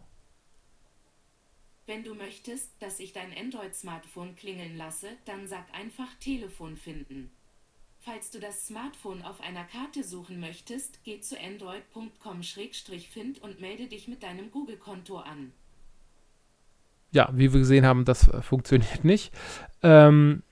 Wenn 1.87 2.03
du 2.03 2.17
möchtest, 2.17 2.83
dass 2.83 2.99
ich 2.99 3.13
dein 3.13 3.33
Android-Smartphone 3.33 4.35
klingeln 4.35 4.77
lasse, 4.77 5.07
dann 5.25 5.47
sag 5.47 5.73
einfach 5.73 6.13
Telefon 6.19 6.77
finden. 6.77 7.31
Falls 8.01 8.33
du 8.33 8.41
das 8.41 8.67
Smartphone 8.67 9.23
auf 9.23 9.41
einer 9.41 9.63
Karte 9.63 10.03
suchen 10.03 10.41
möchtest, 10.41 11.05
geh 11.05 11.21
zu 11.21 11.39
android.com-find 11.39 13.43
und 13.43 13.61
melde 13.61 13.87
dich 13.87 14.09
mit 14.09 14.25
deinem 14.25 14.51
Google-Konto 14.51 15.19
an 15.19 15.53
ja, 17.17 17.31
wie 17.33 17.53
wir 17.53 17.61
gesehen 17.61 17.87
haben, 17.87 18.05
das 18.05 18.29
äh, 18.29 18.43
funktioniert 18.43 19.05
nicht. 19.05 19.33
Ähm, 19.83 20.43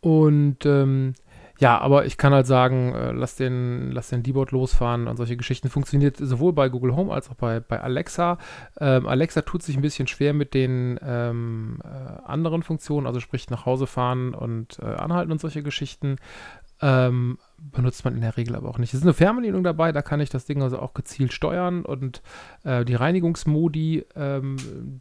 und 0.00 0.64
ähm, 0.64 1.14
ja, 1.58 1.78
aber 1.78 2.04
ich 2.06 2.16
kann 2.16 2.32
halt 2.32 2.46
sagen, 2.46 2.94
äh, 2.94 3.12
lass 3.12 3.36
den, 3.36 3.92
lass 3.92 4.08
den 4.08 4.22
D-Bot 4.22 4.52
losfahren 4.52 5.06
und 5.06 5.16
solche 5.18 5.36
Geschichten. 5.36 5.68
Funktioniert 5.68 6.16
sowohl 6.16 6.52
bei 6.52 6.68
Google 6.68 6.96
Home 6.96 7.12
als 7.12 7.30
auch 7.30 7.34
bei, 7.34 7.60
bei 7.60 7.80
Alexa. 7.80 8.38
Ähm, 8.80 9.06
Alexa 9.06 9.42
tut 9.42 9.62
sich 9.62 9.76
ein 9.76 9.82
bisschen 9.82 10.06
schwer 10.08 10.32
mit 10.32 10.54
den 10.54 10.98
ähm, 11.02 11.78
äh, 11.84 12.22
anderen 12.24 12.62
Funktionen, 12.62 13.06
also 13.06 13.20
sprich 13.20 13.50
nach 13.50 13.66
Hause 13.66 13.86
fahren 13.86 14.34
und 14.34 14.78
äh, 14.80 14.86
anhalten 14.86 15.30
und 15.30 15.40
solche 15.40 15.62
Geschichten. 15.62 16.16
Ähm, 16.84 17.38
benutzt 17.56 18.04
man 18.04 18.14
in 18.14 18.20
der 18.20 18.36
Regel 18.36 18.54
aber 18.56 18.68
auch 18.68 18.76
nicht. 18.76 18.92
Es 18.92 19.00
ist 19.00 19.06
eine 19.06 19.14
Fernbedienung 19.14 19.64
dabei, 19.64 19.90
da 19.90 20.02
kann 20.02 20.20
ich 20.20 20.28
das 20.28 20.44
Ding 20.44 20.62
also 20.62 20.78
auch 20.78 20.92
gezielt 20.92 21.32
steuern 21.32 21.82
und 21.82 22.20
äh, 22.62 22.84
die 22.84 22.94
Reinigungsmodi, 22.94 24.04
ähm, 24.14 25.00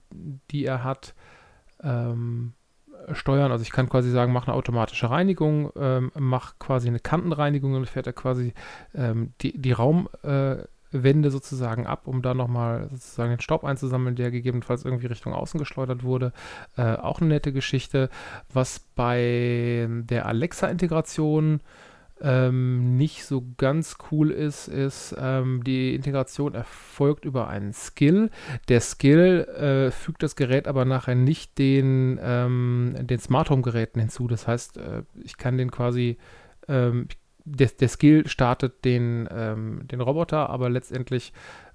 die 0.50 0.63
er 0.63 0.86
hat, 0.86 1.13
ähm, 1.84 2.54
steuern. 3.12 3.52
Also 3.52 3.63
ich 3.63 3.72
kann 3.72 3.90
quasi 3.90 4.12
sagen, 4.12 4.32
mach 4.32 4.48
eine 4.48 4.56
automatische 4.56 5.10
Reinigung, 5.10 5.72
ähm, 5.75 6.10
mach 6.18 6.58
quasi 6.58 6.88
eine 6.88 7.02
Kantenreinigung 7.02 7.74
und 7.74 7.90
fährt 7.90 8.08
er 8.08 8.13
quasi 8.13 8.54
ähm, 8.96 9.34
die, 9.42 9.60
die 9.60 9.74
Raumwände 9.74 10.70
äh, 10.94 11.30
sozusagen 11.30 11.88
ab, 11.88 12.08
um 12.08 12.22
da 12.22 12.34
nochmal 12.34 12.90
sozusagen 12.92 13.32
den 13.32 13.42
Staub 13.42 13.64
einzusammeln, 13.64 14.16
der 14.16 14.32
gegebenenfalls 14.32 14.86
irgendwie 14.86 15.08
Richtung 15.08 15.34
außen 15.34 15.60
geschleudert 15.60 16.04
wurde. 16.04 16.34
Äh, 16.78 16.96
auch 16.96 17.20
eine 17.22 17.30
nette 17.30 17.54
Geschichte. 17.54 18.10
Was 18.52 18.80
bei 18.80 19.88
der 19.90 20.26
Alexa-Integration 20.26 21.62
ähm, 22.24 22.96
nicht 22.96 23.26
so 23.26 23.44
ganz 23.58 23.98
cool 24.12 24.32
ist, 24.32 24.68
ist, 24.68 25.16
ähm, 25.20 25.64
die 25.64 25.94
Integration 25.94 26.56
erfolgt 26.56 27.26
über 27.26 27.50
einen 27.50 27.74
Skill. 27.74 28.30
Der 28.70 28.80
Skill 28.80 29.42
äh, 29.42 29.92
fügt 29.92 30.24
das 30.24 30.36
Gerät 30.36 30.68
aber 30.68 30.86
nachher 30.86 31.16
nicht 31.16 31.58
den, 31.58 32.20
ähm, 32.24 32.96
den 33.02 33.20
Smart 33.20 33.50
Home 33.50 33.62
Geräten 33.62 34.00
hinzu. 34.00 34.28
Das 34.28 34.48
heißt, 34.48 34.78
äh, 34.78 35.04
ich 35.24 35.38
kann 35.38 35.58
den 35.58 35.70
quasi, 35.70 36.18
ähm, 36.68 37.08
der, 37.46 37.68
der, 37.68 37.90
Skill 37.90 38.28
startet 38.28 38.86
den, 38.86 39.28
ähm, 39.32 39.88
den 39.88 40.02
Roboter, 40.02 40.50
aber 40.50 40.70
letztendlich 40.70 41.34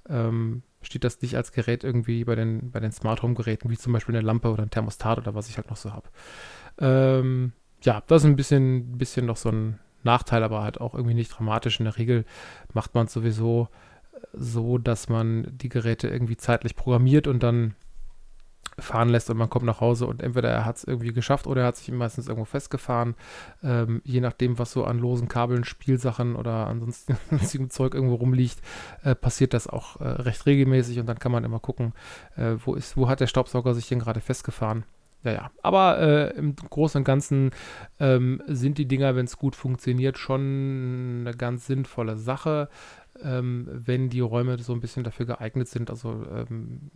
ähm, 0.08 0.62
steht 0.82 1.04
das 1.04 1.20
nicht 1.20 1.36
als 1.36 1.52
Gerät 1.52 1.84
irgendwie 1.84 2.24
bei 2.24 2.34
den, 2.34 2.70
bei 2.70 2.80
den 2.80 2.92
Smart 2.92 3.22
Home 3.22 3.34
Geräten, 3.34 3.70
wie 3.70 3.76
zum 3.76 3.92
Beispiel 3.92 4.16
eine 4.16 4.26
Lampe 4.26 4.50
oder 4.50 4.62
ein 4.62 4.70
Thermostat 4.70 5.18
oder 5.18 5.34
was 5.34 5.48
ich 5.48 5.56
halt 5.56 5.68
noch 5.70 5.76
so 5.76 5.92
habe. 5.92 6.08
ja, 7.82 8.02
das 8.06 8.22
ist 8.22 8.26
ein 8.26 8.36
bisschen, 8.36 8.98
bisschen 8.98 9.26
noch 9.26 9.36
so 9.36 9.50
ein 9.50 9.78
Nachteil, 10.02 10.42
aber 10.42 10.62
halt 10.62 10.80
auch 10.80 10.94
irgendwie 10.94 11.14
nicht 11.14 11.30
dramatisch. 11.30 11.80
In 11.80 11.84
der 11.84 11.98
Regel 11.98 12.24
macht 12.72 12.94
man 12.94 13.06
es 13.06 13.12
sowieso 13.12 13.68
so, 14.32 14.78
dass 14.78 15.08
man 15.08 15.46
die 15.50 15.68
Geräte 15.68 16.08
irgendwie 16.08 16.36
zeitlich 16.36 16.76
programmiert 16.76 17.26
und 17.26 17.42
dann 17.42 17.74
fahren 18.78 19.08
lässt 19.08 19.28
und 19.30 19.36
man 19.36 19.50
kommt 19.50 19.64
nach 19.64 19.80
Hause 19.80 20.06
und 20.06 20.22
entweder 20.22 20.50
er 20.50 20.64
hat 20.64 20.76
es 20.76 20.84
irgendwie 20.84 21.12
geschafft 21.12 21.46
oder 21.46 21.62
er 21.62 21.68
hat 21.68 21.76
sich 21.76 21.90
meistens 21.90 22.28
irgendwo 22.28 22.44
festgefahren. 22.44 23.14
Ähm, 23.62 24.00
je 24.04 24.20
nachdem, 24.20 24.58
was 24.58 24.72
so 24.72 24.84
an 24.84 24.98
losen 24.98 25.28
Kabeln, 25.28 25.64
Spielsachen 25.64 26.36
oder 26.36 26.66
ansonsten 26.68 27.16
Zeug 27.70 27.94
irgendwo 27.94 28.14
rumliegt, 28.16 28.60
äh, 29.02 29.14
passiert 29.14 29.54
das 29.54 29.66
auch 29.66 30.00
äh, 30.00 30.08
recht 30.08 30.46
regelmäßig 30.46 31.00
und 31.00 31.06
dann 31.06 31.18
kann 31.18 31.32
man 31.32 31.44
immer 31.44 31.58
gucken, 31.58 31.92
äh, 32.36 32.54
wo, 32.64 32.74
ist, 32.74 32.96
wo 32.96 33.08
hat 33.08 33.20
der 33.20 33.26
Staubsauger 33.26 33.74
sich 33.74 33.88
denn 33.88 33.98
gerade 33.98 34.20
festgefahren. 34.20 34.84
Ja, 35.24 35.32
ja. 35.32 35.50
Aber 35.62 35.98
äh, 35.98 36.30
im 36.36 36.54
Großen 36.54 37.00
und 37.00 37.04
Ganzen 37.04 37.50
ähm, 37.98 38.40
sind 38.46 38.78
die 38.78 38.86
Dinger, 38.86 39.16
wenn 39.16 39.26
es 39.26 39.36
gut 39.36 39.56
funktioniert, 39.56 40.16
schon 40.16 41.24
eine 41.26 41.36
ganz 41.36 41.66
sinnvolle 41.66 42.16
Sache, 42.16 42.68
ähm, 43.22 43.68
wenn 43.68 44.10
die 44.10 44.20
Räume 44.20 44.58
so 44.58 44.72
ein 44.72 44.80
bisschen 44.80 45.02
dafür 45.02 45.26
geeignet 45.26 45.68
sind. 45.68 45.90
Also 45.90 46.24
ähm, 46.32 46.92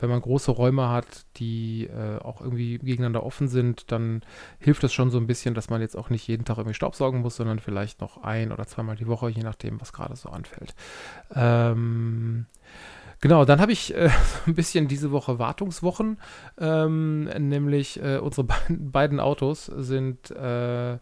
wenn 0.00 0.10
man 0.10 0.20
große 0.20 0.50
Räume 0.50 0.88
hat, 0.88 1.26
die 1.36 1.84
äh, 1.86 2.18
auch 2.18 2.40
irgendwie 2.40 2.78
gegeneinander 2.78 3.22
offen 3.22 3.48
sind, 3.48 3.92
dann 3.92 4.22
hilft 4.58 4.82
das 4.82 4.92
schon 4.92 5.10
so 5.10 5.18
ein 5.18 5.26
bisschen, 5.26 5.54
dass 5.54 5.70
man 5.70 5.80
jetzt 5.80 5.96
auch 5.96 6.10
nicht 6.10 6.26
jeden 6.26 6.44
Tag 6.44 6.58
irgendwie 6.58 6.74
Staubsaugen 6.74 7.20
muss, 7.20 7.36
sondern 7.36 7.60
vielleicht 7.60 8.00
noch 8.00 8.22
ein 8.22 8.52
oder 8.52 8.66
zweimal 8.66 8.96
die 8.96 9.06
Woche, 9.06 9.28
je 9.28 9.42
nachdem, 9.42 9.80
was 9.80 9.92
gerade 9.92 10.16
so 10.16 10.28
anfällt. 10.28 10.74
Ähm, 11.34 12.46
Genau, 13.20 13.46
dann 13.46 13.60
habe 13.60 13.72
ich 13.72 13.94
äh, 13.94 14.10
ein 14.46 14.54
bisschen 14.54 14.88
diese 14.88 15.10
Woche 15.10 15.38
Wartungswochen, 15.38 16.18
ähm, 16.58 17.24
nämlich 17.24 18.02
äh, 18.02 18.18
unsere 18.18 18.44
be 18.46 18.54
beiden 18.68 19.20
Autos 19.20 19.66
sind 19.66 20.30
äh, 20.30 20.98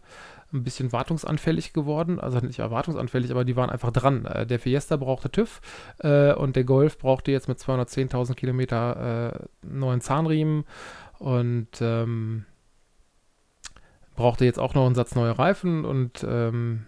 ein 0.53 0.63
bisschen 0.63 0.91
wartungsanfällig 0.91 1.73
geworden, 1.73 2.19
also 2.19 2.39
nicht 2.39 2.59
erwartungsanfällig, 2.59 3.31
aber 3.31 3.45
die 3.45 3.55
waren 3.55 3.69
einfach 3.69 3.91
dran. 3.91 4.25
Äh, 4.25 4.45
der 4.45 4.59
Fiesta 4.59 4.97
brauchte 4.97 5.29
TÜV 5.29 5.61
äh, 5.99 6.33
und 6.33 6.55
der 6.55 6.63
Golf 6.63 6.97
brauchte 6.97 7.31
jetzt 7.31 7.47
mit 7.47 7.57
210.000 7.57 8.35
Kilometer 8.35 9.33
äh, 9.33 9.67
neuen 9.67 10.01
Zahnriemen 10.01 10.65
und 11.19 11.69
ähm, 11.81 12.45
brauchte 14.15 14.45
jetzt 14.45 14.59
auch 14.59 14.73
noch 14.73 14.85
einen 14.85 14.95
Satz 14.95 15.15
neue 15.15 15.37
Reifen 15.37 15.85
und 15.85 16.25
ähm, 16.27 16.85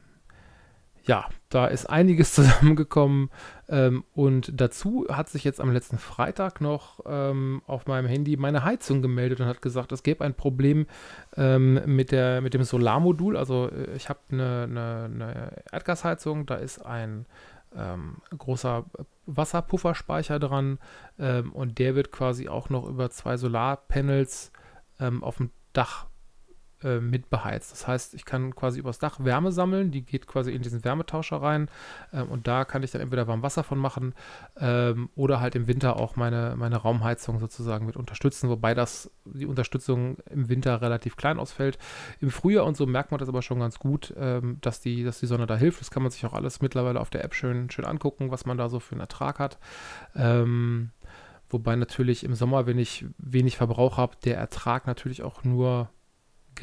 ja, 1.03 1.25
da 1.49 1.67
ist 1.67 1.89
einiges 1.89 2.33
zusammengekommen. 2.35 3.29
Ähm, 3.69 4.03
und 4.13 4.51
dazu 4.59 5.05
hat 5.09 5.27
sich 5.29 5.43
jetzt 5.43 5.59
am 5.59 5.71
letzten 5.71 5.97
Freitag 5.97 6.61
noch 6.61 7.01
ähm, 7.05 7.61
auf 7.67 7.85
meinem 7.85 8.07
Handy 8.07 8.37
meine 8.37 8.63
Heizung 8.63 9.01
gemeldet 9.01 9.41
und 9.41 9.47
hat 9.47 9.61
gesagt, 9.61 9.91
es 9.91 10.03
gäbe 10.03 10.23
ein 10.23 10.33
Problem 10.33 10.87
ähm, 11.35 11.81
mit, 11.85 12.11
der, 12.11 12.41
mit 12.41 12.53
dem 12.53 12.63
Solarmodul. 12.63 13.35
Also 13.35 13.69
äh, 13.69 13.95
ich 13.95 14.09
habe 14.09 14.19
eine, 14.31 14.63
eine, 14.63 15.09
eine, 15.13 15.63
Erdgasheizung, 15.71 16.45
da 16.45 16.55
ist 16.55 16.79
ein 16.85 17.25
ähm, 17.75 18.17
großer 18.37 18.85
Wasserpufferspeicher 19.25 20.39
dran 20.39 20.79
ähm, 21.19 21.51
und 21.51 21.79
der 21.79 21.95
wird 21.95 22.11
quasi 22.11 22.47
auch 22.47 22.69
noch 22.69 22.87
über 22.87 23.09
zwei 23.09 23.35
Solarpanels 23.35 24.51
ähm, 24.99 25.23
auf 25.23 25.37
dem 25.37 25.51
Dach 25.73 26.07
äh, 26.83 26.99
mit 26.99 27.29
beheizt. 27.29 27.71
Das 27.71 27.87
heißt, 27.87 28.13
ich 28.13 28.25
kann 28.25 28.55
quasi 28.55 28.79
übers 28.79 28.99
Dach 28.99 29.19
Wärme 29.19 29.51
sammeln, 29.51 29.91
die 29.91 30.03
geht 30.03 30.27
quasi 30.27 30.51
in 30.51 30.61
diesen 30.61 30.83
Wärmetauscher 30.83 31.41
rein 31.41 31.69
ähm, 32.13 32.29
und 32.29 32.47
da 32.47 32.65
kann 32.65 32.83
ich 32.83 32.91
dann 32.91 33.01
entweder 33.01 33.27
warm 33.27 33.43
Wasser 33.43 33.63
von 33.63 33.77
machen 33.77 34.13
ähm, 34.59 35.09
oder 35.15 35.39
halt 35.39 35.55
im 35.55 35.67
Winter 35.67 35.97
auch 35.97 36.15
meine, 36.15 36.55
meine 36.57 36.77
Raumheizung 36.77 37.39
sozusagen 37.39 37.85
mit 37.85 37.97
unterstützen, 37.97 38.49
wobei 38.49 38.73
das 38.73 39.11
die 39.25 39.45
Unterstützung 39.45 40.17
im 40.29 40.49
Winter 40.49 40.81
relativ 40.81 41.15
klein 41.15 41.39
ausfällt. 41.39 41.77
Im 42.21 42.29
Frühjahr 42.29 42.65
und 42.65 42.77
so 42.77 42.85
merkt 42.85 43.11
man 43.11 43.19
das 43.19 43.29
aber 43.29 43.41
schon 43.41 43.59
ganz 43.59 43.79
gut, 43.79 44.13
ähm, 44.17 44.57
dass, 44.61 44.79
die, 44.79 45.03
dass 45.03 45.19
die 45.19 45.27
Sonne 45.27 45.47
da 45.47 45.55
hilft. 45.55 45.81
Das 45.81 45.91
kann 45.91 46.03
man 46.03 46.11
sich 46.11 46.25
auch 46.25 46.33
alles 46.33 46.61
mittlerweile 46.61 46.99
auf 46.99 47.09
der 47.09 47.23
App 47.23 47.33
schön, 47.33 47.69
schön 47.69 47.85
angucken, 47.85 48.31
was 48.31 48.45
man 48.45 48.57
da 48.57 48.69
so 48.69 48.79
für 48.79 48.93
einen 48.93 49.01
Ertrag 49.01 49.39
hat. 49.39 49.57
Ähm, 50.15 50.91
Wobei 51.49 51.77
natürlich 51.77 52.25
im 52.25 52.35
Sommer, 52.35 52.65
wenn 52.65 52.77
ich 52.77 53.05
wenig 53.17 53.55
Verbrauch 53.55 53.95
habe, 53.97 54.17
der 54.25 54.37
Ertrag 54.37 54.85
natürlich 54.85 55.23
auch 55.23 55.45
nur 55.45 55.89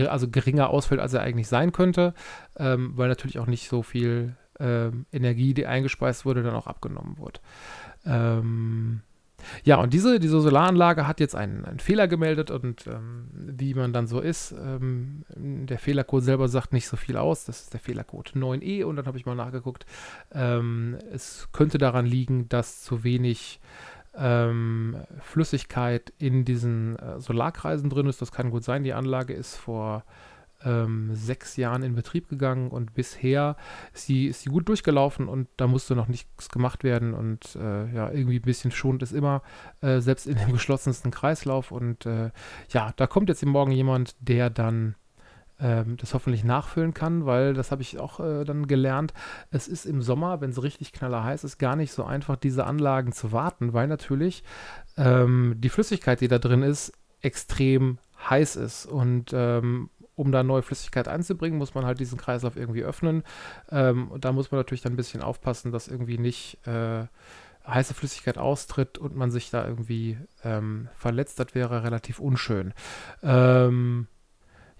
also 0.00 0.28
geringer 0.28 0.70
ausfällt, 0.70 1.00
als 1.00 1.14
er 1.14 1.22
eigentlich 1.22 1.48
sein 1.48 1.72
könnte, 1.72 2.14
ähm, 2.56 2.92
weil 2.96 3.08
natürlich 3.08 3.38
auch 3.38 3.46
nicht 3.46 3.68
so 3.68 3.82
viel 3.82 4.36
ähm, 4.60 5.06
Energie, 5.12 5.54
die 5.54 5.66
eingespeist 5.66 6.24
wurde, 6.24 6.42
dann 6.42 6.54
auch 6.54 6.66
abgenommen 6.66 7.18
wird. 7.18 7.40
Ähm, 8.06 9.00
ja, 9.62 9.76
und 9.76 9.92
diese, 9.92 10.20
diese 10.20 10.40
Solaranlage 10.40 11.06
hat 11.06 11.20
jetzt 11.20 11.34
einen, 11.34 11.64
einen 11.64 11.78
Fehler 11.78 12.08
gemeldet 12.08 12.50
und 12.50 12.86
ähm, 12.86 13.28
wie 13.32 13.74
man 13.74 13.92
dann 13.92 14.06
so 14.06 14.20
ist, 14.20 14.52
ähm, 14.52 15.24
der 15.36 15.78
Fehlercode 15.78 16.22
selber 16.22 16.48
sagt 16.48 16.72
nicht 16.72 16.88
so 16.88 16.96
viel 16.96 17.16
aus. 17.16 17.44
Das 17.44 17.62
ist 17.62 17.72
der 17.72 17.80
Fehlercode 17.80 18.32
9e 18.34 18.84
und 18.84 18.96
dann 18.96 19.06
habe 19.06 19.18
ich 19.18 19.26
mal 19.26 19.34
nachgeguckt. 19.34 19.86
Ähm, 20.32 20.98
es 21.12 21.48
könnte 21.52 21.78
daran 21.78 22.06
liegen, 22.06 22.48
dass 22.48 22.82
zu 22.82 23.04
wenig 23.04 23.60
ähm, 24.16 24.96
Flüssigkeit 25.20 26.12
in 26.18 26.44
diesen 26.44 26.96
äh, 26.98 27.20
Solarkreisen 27.20 27.90
drin 27.90 28.06
ist. 28.06 28.22
Das 28.22 28.32
kann 28.32 28.50
gut 28.50 28.64
sein. 28.64 28.84
Die 28.84 28.92
Anlage 28.92 29.34
ist 29.34 29.56
vor 29.56 30.04
ähm, 30.64 31.10
sechs 31.14 31.56
Jahren 31.56 31.82
in 31.82 31.94
Betrieb 31.94 32.28
gegangen 32.28 32.70
und 32.70 32.94
bisher 32.94 33.56
ist 33.92 34.06
sie, 34.06 34.26
ist 34.26 34.42
sie 34.42 34.50
gut 34.50 34.68
durchgelaufen 34.68 35.28
und 35.28 35.48
da 35.56 35.66
musste 35.66 35.94
noch 35.94 36.08
nichts 36.08 36.48
gemacht 36.48 36.84
werden 36.84 37.14
und 37.14 37.56
äh, 37.56 37.92
ja, 37.92 38.10
irgendwie 38.10 38.38
ein 38.38 38.42
bisschen 38.42 38.70
schonend 38.70 39.02
ist 39.02 39.12
immer, 39.12 39.42
äh, 39.80 40.00
selbst 40.00 40.26
in 40.26 40.36
dem 40.36 40.52
geschlossensten 40.52 41.10
Kreislauf 41.10 41.70
und 41.70 42.06
äh, 42.06 42.30
ja, 42.70 42.92
da 42.96 43.06
kommt 43.06 43.28
jetzt 43.28 43.44
morgen 43.44 43.72
jemand, 43.72 44.16
der 44.20 44.50
dann 44.50 44.94
ähm, 45.60 45.96
das 45.96 46.14
hoffentlich 46.14 46.44
nachfüllen 46.44 46.94
kann, 46.94 47.26
weil 47.26 47.54
das 47.54 47.70
habe 47.70 47.82
ich 47.82 47.98
auch 47.98 48.20
äh, 48.20 48.44
dann 48.44 48.66
gelernt. 48.66 49.14
Es 49.50 49.68
ist 49.68 49.86
im 49.86 50.02
Sommer, 50.02 50.40
wenn 50.40 50.50
es 50.50 50.62
richtig 50.62 50.92
knaller 50.92 51.24
heiß 51.24 51.44
ist, 51.44 51.58
gar 51.58 51.76
nicht 51.76 51.92
so 51.92 52.04
einfach, 52.04 52.36
diese 52.36 52.66
Anlagen 52.66 53.12
zu 53.12 53.32
warten, 53.32 53.72
weil 53.72 53.86
natürlich 53.86 54.42
ähm, 54.96 55.54
die 55.58 55.68
Flüssigkeit, 55.68 56.20
die 56.20 56.28
da 56.28 56.38
drin 56.38 56.62
ist, 56.62 56.92
extrem 57.20 57.98
heiß 58.28 58.56
ist. 58.56 58.86
Und 58.86 59.32
ähm, 59.32 59.90
um 60.16 60.32
da 60.32 60.42
neue 60.42 60.62
Flüssigkeit 60.62 61.08
einzubringen, 61.08 61.58
muss 61.58 61.74
man 61.74 61.84
halt 61.84 61.98
diesen 62.00 62.18
Kreislauf 62.18 62.56
irgendwie 62.56 62.82
öffnen. 62.82 63.24
Ähm, 63.70 64.08
und 64.08 64.24
da 64.24 64.32
muss 64.32 64.50
man 64.50 64.60
natürlich 64.60 64.82
dann 64.82 64.92
ein 64.92 64.96
bisschen 64.96 65.22
aufpassen, 65.22 65.72
dass 65.72 65.88
irgendwie 65.88 66.18
nicht 66.18 66.64
äh, 66.66 67.06
heiße 67.66 67.94
Flüssigkeit 67.94 68.38
austritt 68.38 68.98
und 68.98 69.16
man 69.16 69.30
sich 69.30 69.50
da 69.50 69.66
irgendwie 69.66 70.18
ähm, 70.44 70.88
verletzt. 70.94 71.40
Das 71.40 71.54
wäre 71.54 71.82
relativ 71.82 72.20
unschön. 72.20 72.74
Ähm, 73.22 74.06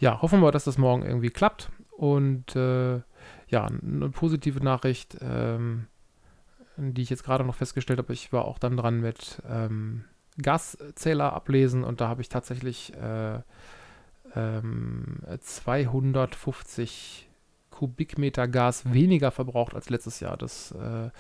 ja, 0.05 0.21
hoffen 0.21 0.41
wir, 0.41 0.53
dass 0.53 0.65
das 0.65 0.77
morgen 0.77 1.03
irgendwie 1.03 1.31
klappt. 1.31 1.71
Und 1.91 2.55
äh, 2.55 3.01
ja, 3.49 3.65
eine 3.67 4.11
positive 4.11 4.63
Nachricht, 4.63 5.17
ähm, 5.23 5.87
die 6.77 7.01
ich 7.01 7.09
jetzt 7.09 7.25
gerade 7.25 7.43
noch 7.43 7.55
festgestellt 7.55 8.01
habe, 8.01 8.13
ich 8.13 8.31
war 8.31 8.45
auch 8.45 8.59
dann 8.59 8.77
dran 8.77 9.01
mit 9.01 9.41
ähm, 9.49 10.05
Gaszähler 10.37 11.33
ablesen 11.33 11.85
und 11.85 12.03
da 12.03 12.09
habe 12.09 12.21
ich 12.21 12.29
tatsächlich 12.29 12.93
äh, 12.95 13.39
ähm, 14.37 15.21
250 15.41 17.31
Kubikmeter 17.85 18.49
Gas 18.49 18.95
weniger 18.95 19.31
verbraucht 19.31 19.75
als 19.75 19.91
letztes 19.91 20.19
Jahr. 20.21 20.39
Das 20.39 20.73
äh, 20.73 21.11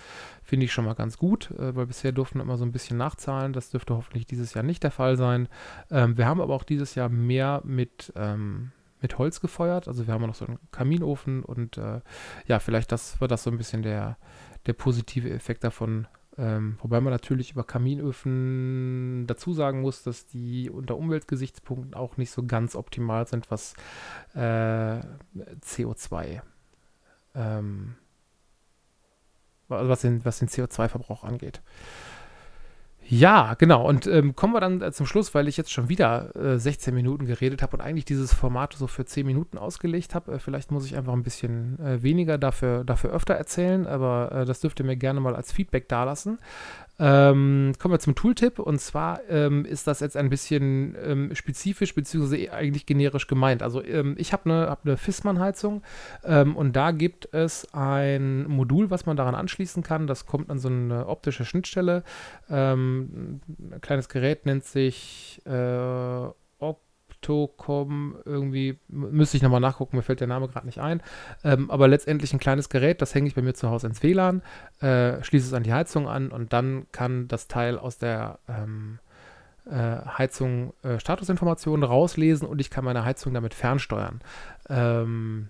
finde 0.42 0.64
ich 0.64 0.73
schon 0.73 0.87
mal 0.87 0.94
ganz 0.94 1.18
gut, 1.18 1.50
äh, 1.50 1.76
weil 1.76 1.85
bisher 1.85 2.11
durften 2.11 2.38
wir 2.38 2.42
immer 2.42 2.56
so 2.56 2.64
ein 2.64 2.73
bisschen 2.73 2.97
nachzahlen. 2.97 3.52
Das 3.52 3.68
dürfte 3.68 3.94
hoffentlich 3.94 4.26
dieses 4.26 4.54
Jahr 4.54 4.64
nicht 4.64 4.83
der 4.83 4.90
Fall 4.90 5.18
sein. 5.18 5.49
Ähm, 5.90 6.16
wir 6.16 6.26
haben 6.26 6.40
aber 6.40 6.54
auch 6.54 6.62
dieses 6.62 6.94
Jahr 6.94 7.11
mehr 7.11 7.61
mit, 7.64 8.14
ähm, 8.16 8.73
mit 9.02 9.18
Holz 9.18 9.40
gefeuert. 9.40 9.88
Also 9.88 10.06
wir 10.06 10.14
haben 10.14 10.26
noch 10.26 10.35
so 10.35 10.47
einen 10.47 10.59
Kaminofen 10.71 11.42
und 11.42 11.76
äh, 11.76 12.00
ja, 12.47 12.59
vielleicht 12.61 12.90
das 12.92 13.21
wird 13.21 13.30
das 13.30 13.42
so 13.42 13.50
ein 13.50 13.59
bisschen 13.59 13.83
der, 13.83 14.16
der 14.64 14.73
positive 14.73 15.28
Effekt 15.28 15.64
davon, 15.64 16.06
ähm, 16.37 16.78
wobei 16.83 17.00
man 17.00 17.12
natürlich 17.12 17.52
über 17.52 17.64
Kaminöfen 17.64 19.26
dazu 19.26 19.52
sagen 19.52 19.83
muss, 19.83 20.02
dass 20.02 20.26
die 20.26 20.68
unter 20.68 20.97
Umweltgesichtspunkten 20.97 21.94
auch 21.94 22.16
nicht 22.16 22.30
so 22.30 22.44
ganz 22.44 22.75
optimal 22.75 23.26
sind, 23.28 23.50
was 23.50 23.75
äh, 24.35 25.00
CO2, 25.61 26.42
ähm, 27.35 27.97
was 29.69 30.00
den, 30.03 30.25
was 30.25 30.38
den 30.38 30.49
CO2-Verbrauch 30.49 31.25
angeht. 31.25 31.62
Ja, 33.14 33.54
genau. 33.54 33.87
Und 33.88 34.09
ähm, 34.09 34.35
kommen 34.35 34.54
wir 34.54 34.61
dann 34.61 34.83
äh, 34.83 34.90
zum 34.90 35.06
Schluss, 35.06 35.37
weil 35.37 35.47
ich 35.47 35.56
jetzt 35.56 35.73
schon 35.73 35.88
wieder 35.88 36.35
äh, 36.35 36.59
16 36.59 36.92
Minuten 36.92 37.26
geredet 37.26 37.62
habe 37.62 37.76
und 37.76 37.80
eigentlich 37.80 38.04
dieses 38.04 38.35
Format 38.35 38.73
so 38.73 38.88
für 38.88 39.04
10 39.04 39.25
Minuten 39.25 39.56
ausgelegt 39.56 40.16
habe. 40.16 40.33
Äh, 40.33 40.38
vielleicht 40.40 40.73
muss 40.73 40.85
ich 40.85 40.97
einfach 40.97 41.12
ein 41.12 41.23
bisschen 41.23 41.78
äh, 41.78 42.02
weniger 42.02 42.38
dafür, 42.38 42.83
dafür 42.83 43.12
öfter 43.12 43.35
erzählen, 43.35 43.87
aber 43.87 44.33
äh, 44.33 44.44
das 44.44 44.59
dürft 44.59 44.80
ihr 44.80 44.85
mir 44.85 44.97
gerne 44.97 45.21
mal 45.21 45.37
als 45.37 45.52
Feedback 45.52 45.88
dalassen. 45.88 46.38
Ähm, 46.97 47.73
kommen 47.80 47.92
wir 47.92 47.99
zum 47.99 48.14
Tooltip 48.14 48.61
und 48.61 48.80
zwar 48.80 49.21
ähm, 49.28 49.64
ist 49.64 49.88
das 49.88 49.99
jetzt 49.99 50.16
ein 50.16 50.30
bisschen 50.30 50.97
ähm, 51.04 51.35
spezifisch 51.35 51.92
bzw. 51.92 52.50
eigentlich 52.50 52.87
generisch 52.87 53.26
gemeint. 53.26 53.64
Also 53.64 53.83
ähm, 53.83 54.14
ich 54.16 54.33
habe 54.33 54.44
eine 54.44 54.71
hab 54.71 54.85
ne, 54.85 54.97
Fissmann-Heizung 54.97 55.83
ähm, 56.25 56.54
und 56.54 56.76
da 56.76 56.92
gibt 56.92 57.28
es 57.33 57.66
ein 57.75 58.47
Modul, 58.47 58.90
was 58.90 59.06
man 59.06 59.16
daran 59.16 59.35
anschließen 59.35 59.83
kann. 59.83 60.06
Das 60.06 60.26
kommt 60.26 60.50
an 60.50 60.61
so 60.61 60.68
eine 60.68 61.09
optische 61.09 61.44
Schnittstelle. 61.44 62.04
Ähm, 62.49 63.03
ein 63.04 63.80
kleines 63.80 64.08
Gerät 64.08 64.47
nennt 64.47 64.64
sich 64.64 65.40
äh, 65.47 66.28
Optocom 66.58 68.17
irgendwie, 68.25 68.78
müsste 68.88 69.36
ich 69.36 69.43
nochmal 69.43 69.60
nachgucken, 69.60 69.97
mir 69.97 70.02
fällt 70.02 70.21
der 70.21 70.26
Name 70.26 70.49
gerade 70.49 70.67
nicht 70.67 70.78
ein. 70.78 71.02
Ähm, 71.43 71.71
aber 71.71 71.88
letztendlich 71.88 72.32
ein 72.32 72.38
kleines 72.38 72.69
Gerät, 72.69 73.00
das 73.00 73.14
hänge 73.14 73.28
ich 73.28 73.34
bei 73.34 73.43
mir 73.43 73.54
zu 73.54 73.71
Hause 73.71 73.86
ins 73.86 74.02
WLAN, 74.02 74.43
äh, 74.80 75.23
schließe 75.23 75.47
es 75.49 75.54
an 75.54 75.62
die 75.62 75.73
Heizung 75.73 76.08
an 76.08 76.30
und 76.30 76.52
dann 76.52 76.86
kann 76.93 77.28
das 77.28 77.49
Teil 77.49 77.78
aus 77.78 77.99
der 77.99 78.38
ähm, 78.49 78.99
äh, 79.67 79.73
Heizung 80.19 80.75
äh, 80.82 80.99
Statusinformationen 80.99 81.84
rauslesen 81.84 82.47
und 82.47 82.60
ich 82.60 82.71
kann 82.71 82.84
meine 82.84 83.04
Heizung 83.04 83.32
damit 83.32 83.54
fernsteuern. 83.54 84.21
Ähm, 84.69 85.49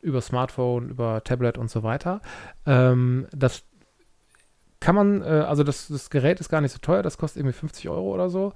über 0.00 0.20
Smartphone, 0.20 0.90
über 0.90 1.24
Tablet 1.24 1.58
und 1.58 1.70
so 1.70 1.82
weiter. 1.82 2.20
Ähm, 2.66 3.26
das 3.32 3.64
kann 4.80 4.94
man, 4.94 5.22
äh, 5.22 5.26
also 5.26 5.64
das, 5.64 5.88
das 5.88 6.08
Gerät 6.08 6.38
ist 6.38 6.48
gar 6.48 6.60
nicht 6.60 6.70
so 6.72 6.78
teuer, 6.78 7.02
das 7.02 7.18
kostet 7.18 7.40
irgendwie 7.40 7.58
50 7.58 7.88
Euro 7.88 8.14
oder 8.14 8.30
so. 8.30 8.52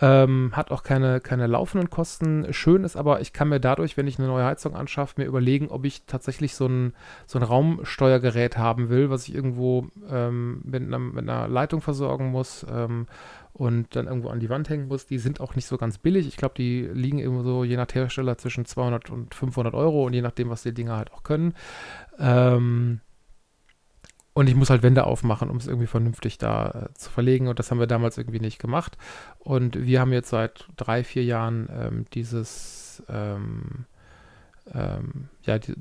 Ähm, 0.00 0.52
hat 0.52 0.70
auch 0.70 0.82
keine, 0.82 1.20
keine 1.20 1.46
laufenden 1.46 1.90
Kosten. 1.90 2.52
Schön 2.52 2.82
ist 2.82 2.96
aber, 2.96 3.20
ich 3.20 3.34
kann 3.34 3.50
mir 3.50 3.60
dadurch, 3.60 3.96
wenn 3.96 4.06
ich 4.06 4.18
eine 4.18 4.28
neue 4.28 4.44
Heizung 4.44 4.74
anschaffe, 4.74 5.20
mir 5.20 5.26
überlegen, 5.26 5.68
ob 5.68 5.84
ich 5.84 6.04
tatsächlich 6.06 6.54
so 6.54 6.66
ein, 6.66 6.94
so 7.26 7.38
ein 7.38 7.42
Raumsteuergerät 7.42 8.56
haben 8.56 8.88
will, 8.88 9.10
was 9.10 9.28
ich 9.28 9.34
irgendwo 9.34 9.88
ähm, 10.10 10.62
mit, 10.64 10.82
einer, 10.82 10.98
mit, 10.98 11.28
einer, 11.28 11.46
Leitung 11.46 11.82
versorgen 11.82 12.30
muss 12.30 12.64
ähm, 12.70 13.06
und 13.52 13.96
dann 13.96 14.06
irgendwo 14.06 14.30
an 14.30 14.40
die 14.40 14.48
Wand 14.48 14.70
hängen 14.70 14.88
muss. 14.88 15.06
Die 15.06 15.18
sind 15.18 15.40
auch 15.40 15.56
nicht 15.56 15.66
so 15.66 15.76
ganz 15.76 15.98
billig. 15.98 16.26
Ich 16.26 16.38
glaube, 16.38 16.54
die 16.56 16.88
liegen 16.92 17.18
immer 17.18 17.42
so 17.42 17.64
je 17.64 17.76
nach 17.76 17.88
Hersteller 17.92 18.38
zwischen 18.38 18.64
200 18.64 19.10
und 19.10 19.34
500 19.34 19.74
Euro 19.74 20.06
und 20.06 20.14
je 20.14 20.22
nachdem, 20.22 20.48
was 20.48 20.62
die 20.62 20.72
Dinger 20.72 20.96
halt 20.96 21.12
auch 21.12 21.22
können. 21.22 21.54
Ähm, 22.18 23.00
und 24.36 24.50
ich 24.50 24.54
muss 24.54 24.68
halt 24.68 24.82
Wände 24.82 25.04
aufmachen, 25.04 25.48
um 25.48 25.56
es 25.56 25.66
irgendwie 25.66 25.86
vernünftig 25.86 26.36
da 26.36 26.68
äh, 26.90 26.92
zu 26.92 27.08
verlegen. 27.08 27.48
Und 27.48 27.58
das 27.58 27.70
haben 27.70 27.78
wir 27.78 27.86
damals 27.86 28.18
irgendwie 28.18 28.38
nicht 28.38 28.58
gemacht. 28.58 28.98
Und 29.38 29.82
wir 29.86 29.98
haben 29.98 30.12
jetzt 30.12 30.28
seit 30.28 30.68
drei, 30.76 31.04
vier 31.04 31.24
Jahren 31.24 31.70
ähm, 31.72 32.04
dieses, 32.12 33.02
ähm, 33.08 33.86
ähm, 34.74 35.30
ja, 35.40 35.58
die, 35.58 35.72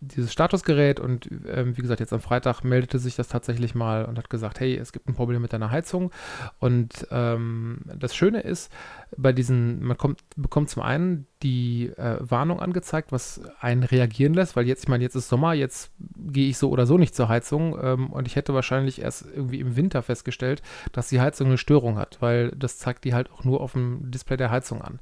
dieses 0.00 0.32
Statusgerät 0.32 0.98
und 0.98 1.28
ähm, 1.46 1.76
wie 1.76 1.82
gesagt, 1.82 2.00
jetzt 2.00 2.12
am 2.12 2.20
Freitag 2.20 2.64
meldete 2.64 2.98
sich 2.98 3.16
das 3.16 3.28
tatsächlich 3.28 3.74
mal 3.74 4.06
und 4.06 4.16
hat 4.16 4.30
gesagt, 4.30 4.58
hey, 4.58 4.76
es 4.76 4.92
gibt 4.92 5.08
ein 5.08 5.14
Problem 5.14 5.42
mit 5.42 5.52
deiner 5.52 5.70
Heizung. 5.70 6.10
Und 6.58 7.06
ähm, 7.10 7.80
das 7.98 8.14
Schöne 8.16 8.40
ist, 8.40 8.72
bei 9.16 9.32
diesen, 9.32 9.82
man 9.82 9.98
kommt, 9.98 10.20
bekommt 10.36 10.70
zum 10.70 10.82
einen 10.82 11.26
die 11.42 11.88
äh, 11.96 12.16
Warnung 12.20 12.60
angezeigt, 12.60 13.12
was 13.12 13.42
einen 13.60 13.82
reagieren 13.82 14.32
lässt, 14.32 14.56
weil 14.56 14.66
jetzt, 14.66 14.84
ich 14.84 14.88
meine, 14.88 15.04
jetzt 15.04 15.16
ist 15.16 15.28
Sommer, 15.28 15.52
jetzt 15.52 15.90
gehe 16.16 16.48
ich 16.48 16.56
so 16.56 16.70
oder 16.70 16.86
so 16.86 16.96
nicht 16.96 17.14
zur 17.14 17.28
Heizung 17.28 17.78
ähm, 17.82 18.10
und 18.10 18.26
ich 18.26 18.36
hätte 18.36 18.54
wahrscheinlich 18.54 19.02
erst 19.02 19.26
irgendwie 19.26 19.60
im 19.60 19.76
Winter 19.76 20.02
festgestellt, 20.02 20.62
dass 20.92 21.08
die 21.08 21.20
Heizung 21.20 21.48
eine 21.48 21.58
Störung 21.58 21.98
hat, 21.98 22.18
weil 22.20 22.50
das 22.52 22.78
zeigt 22.78 23.04
die 23.04 23.14
halt 23.14 23.30
auch 23.30 23.44
nur 23.44 23.60
auf 23.60 23.72
dem 23.72 24.10
Display 24.10 24.38
der 24.38 24.50
Heizung 24.50 24.80
an. 24.82 24.98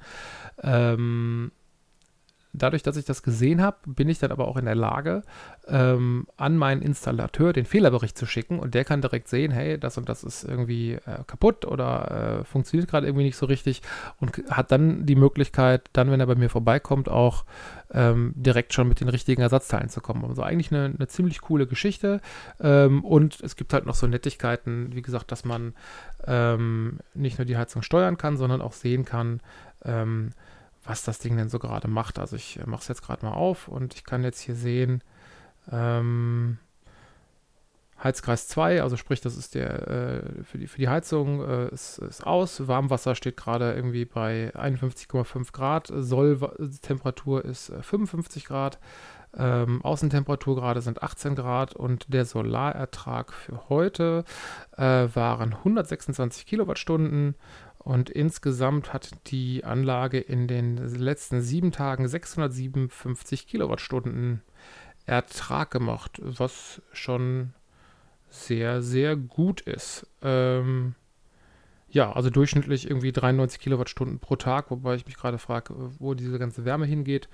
Ähm, 0.63 1.53
dadurch, 2.53 2.83
dass 2.83 2.97
ich 2.97 3.05
das 3.05 3.23
gesehen 3.23 3.63
habe, 3.63 3.77
bin 3.87 4.09
ich 4.09 4.19
dann 4.19 4.33
aber 4.33 4.49
auch 4.49 4.57
in 4.57 4.65
der 4.65 4.75
Lage, 4.75 5.23
ähm, 5.67 6.27
an 6.37 6.57
meinen 6.57 6.83
Installateur 6.83 7.53
den 7.53 7.65
Fehlerbericht 7.65 8.17
zu 8.17 8.27
schicken 8.27 8.59
und 8.59 8.75
der 8.75 8.85
kann 8.85 9.01
direkt 9.01 9.29
sehen, 9.29 9.53
hey, 9.53 9.79
das 9.79 9.99
und 9.99 10.09
das 10.09 10.25
ist 10.25 10.45
irgendwie 10.45 10.95
äh, 10.95 11.25
kaputt 11.27 11.65
oder 11.65 12.41
äh, 12.41 12.45
funktioniert 12.45 12.89
gerade 12.89 13.07
irgendwie 13.07 13.25
nicht 13.25 13.37
so 13.37 13.47
richtig 13.47 13.83
und 14.19 14.43
hat 14.51 14.73
dann 14.73 15.05
die 15.07 15.17
Möglichkeit, 15.17 15.89
dann, 15.93 16.11
wenn 16.11 16.21
er 16.21 16.27
bei 16.27 16.35
mir 16.35 16.49
vorbeikommt, 16.49 17.09
auch 17.09 17.45
ähm, 17.93 18.33
direkt 18.37 18.75
schon 18.75 18.89
mit 18.89 19.01
den 19.01 19.09
richtigen 19.09 19.43
Ersatzteilen 19.43 19.89
zu 19.89 20.01
kommen. 20.01 20.25
Also 20.25 20.43
eigentlich 20.43 20.73
eine, 20.73 20.95
eine 20.95 21.09
ziemlich 21.09 21.41
coole 21.41 21.67
Geschichte 21.67 22.21
ähm, 22.61 23.05
und 23.05 23.41
es 23.43 23.57
gibt 23.57 23.73
halt 23.73 23.87
noch 23.87 23.95
so 23.95 24.07
Nettigkeiten, 24.07 24.95
wie 24.95 25.03
gesagt, 25.03 25.33
dass 25.33 25.45
man 25.45 25.75
ähm, 26.27 26.99
nicht 27.15 27.39
nur 27.39 27.45
die 27.45 27.57
Heizung 27.57 27.83
steuern 27.83 28.17
kann, 28.17 28.37
sondern 28.37 28.61
auch 28.61 28.73
sehen 28.73 29.05
kann, 29.05 29.41
ähm, 29.85 30.31
was 30.88 31.05
das 31.05 31.18
Ding 31.18 31.37
denn 31.37 31.51
so 31.51 31.59
gerade 31.59 31.87
macht. 31.87 32.18
Also 32.18 32.35
ich 32.35 32.59
mache 32.66 32.81
es 32.81 32.88
jetzt 32.88 33.03
gerade 33.03 33.24
mal 33.24 33.35
auf 33.35 33.68
und 33.68 33.94
ich 33.94 34.05
kann 34.05 34.24
jetzt 34.24 34.40
hier 34.40 34.55
sehen, 34.55 35.05
ähm, 35.70 36.59
Heizkreis 38.03 38.46
2, 38.46 38.83
also 38.83 38.96
sprich, 38.96 39.20
das 39.20 39.37
ist 39.37 39.55
der 39.57 39.88
äh, 39.88 40.44
für, 40.44 40.59
die, 40.59 40.68
für 40.68 40.79
die 40.79 40.88
Heizung 40.88 41.42
äh, 41.44 41.68
ist, 41.68 41.98
ist, 41.98 42.24
aus. 42.24 42.68
Warmwasser 42.68 43.16
steht 43.16 43.37
gerade 43.37 43.74
irgendwie 43.74 44.05
bei 44.05 44.53
51,5 44.55 45.53
Grad. 45.53 45.92
Solltemperatur 45.92 47.44
ist 47.44 47.70
äh, 47.70 47.83
55 47.83 48.44
Grad. 48.44 48.79
Ähm, 49.37 49.85
Außentemperatur 49.85 50.57
gerade 50.57 50.81
sind 50.81 51.03
18 51.03 51.35
Grad 51.35 51.74
und 51.74 52.12
der 52.14 52.24
Solarertrag 52.24 53.33
für 53.33 53.68
heute 53.68 54.24
äh, 54.77 55.09
waren 55.12 55.53
126 55.53 56.46
Kilowattstunden 56.46 57.35
und 57.79 58.11
insgesamt 58.11 58.93
hat 58.93 59.11
die 59.29 59.64
Anlage 59.64 60.19
in 60.19 60.47
den 60.49 60.77
letzten 60.77 61.41
sieben 61.41 61.73
Tagen 61.73 62.09
657 62.09 63.47
Kilowattstunden 63.47 64.43
Ertrag 65.07 65.71
gemacht, 65.71 66.21
was 66.23 66.83
schon 66.93 67.55
sehr, 68.29 68.83
sehr 68.83 69.17
gut 69.17 69.62
ist. 69.62 70.07
Ähm, 70.23 70.95
ja, 71.91 72.12
also 72.12 72.29
durchschnittlich 72.29 72.88
irgendwie 72.88 73.12
93 73.12 73.61
Kilowattstunden 73.61 74.19
pro 74.19 74.37
Tag, 74.37 74.71
wobei 74.71 74.95
ich 74.95 75.07
mich 75.07 75.17
gerade 75.17 75.38
frage, 75.38 75.75
wo 75.99 76.12
diese 76.12 76.38
ganze 76.38 76.64
Wärme 76.64 76.85
hingeht. 76.85 77.29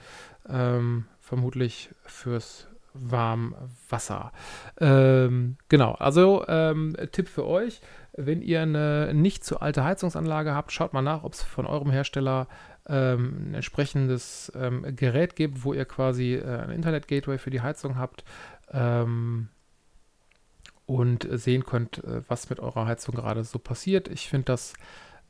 Ähm, 0.48 1.07
vermutlich 1.18 1.90
fürs 2.04 2.68
Warmwasser. 2.94 4.30
Ähm, 4.78 5.57
genau, 5.68 5.92
also 5.92 6.44
ähm, 6.46 6.96
Tipp 7.11 7.28
für 7.28 7.44
euch, 7.44 7.80
wenn 8.16 8.42
ihr 8.42 8.62
eine 8.62 9.12
nicht 9.12 9.44
zu 9.44 9.61
alte 9.61 9.85
Heizungsanlage 9.85 10.55
habt, 10.55 10.72
schaut 10.72 10.92
mal 10.92 11.03
nach, 11.03 11.24
ob 11.24 11.33
es 11.33 11.42
von 11.42 11.66
eurem 11.66 11.90
Hersteller 11.90 12.48
ähm, 12.87 13.50
ein 13.50 13.55
entsprechendes 13.55 14.53
ähm, 14.55 14.85
Gerät 14.94 15.37
gibt, 15.37 15.64
wo 15.64 15.72
ihr 15.72 15.85
quasi 15.85 16.35
äh, 16.35 16.61
ein 16.61 16.70
Internet-Gateway 16.70 17.38
für 17.38 17.50
die 17.50 17.61
Heizung 17.61 17.98
habt 17.98 18.24
ähm, 18.70 19.48
und 20.87 21.27
sehen 21.31 21.64
könnt, 21.64 22.05
äh, 22.05 22.22
was 22.29 22.50
mit 22.50 22.61
eurer 22.61 22.87
Heizung 22.87 23.14
gerade 23.14 23.42
so 23.42 23.59
passiert. 23.59 24.09
Ich 24.09 24.29
finde 24.29 24.44
das 24.46 24.74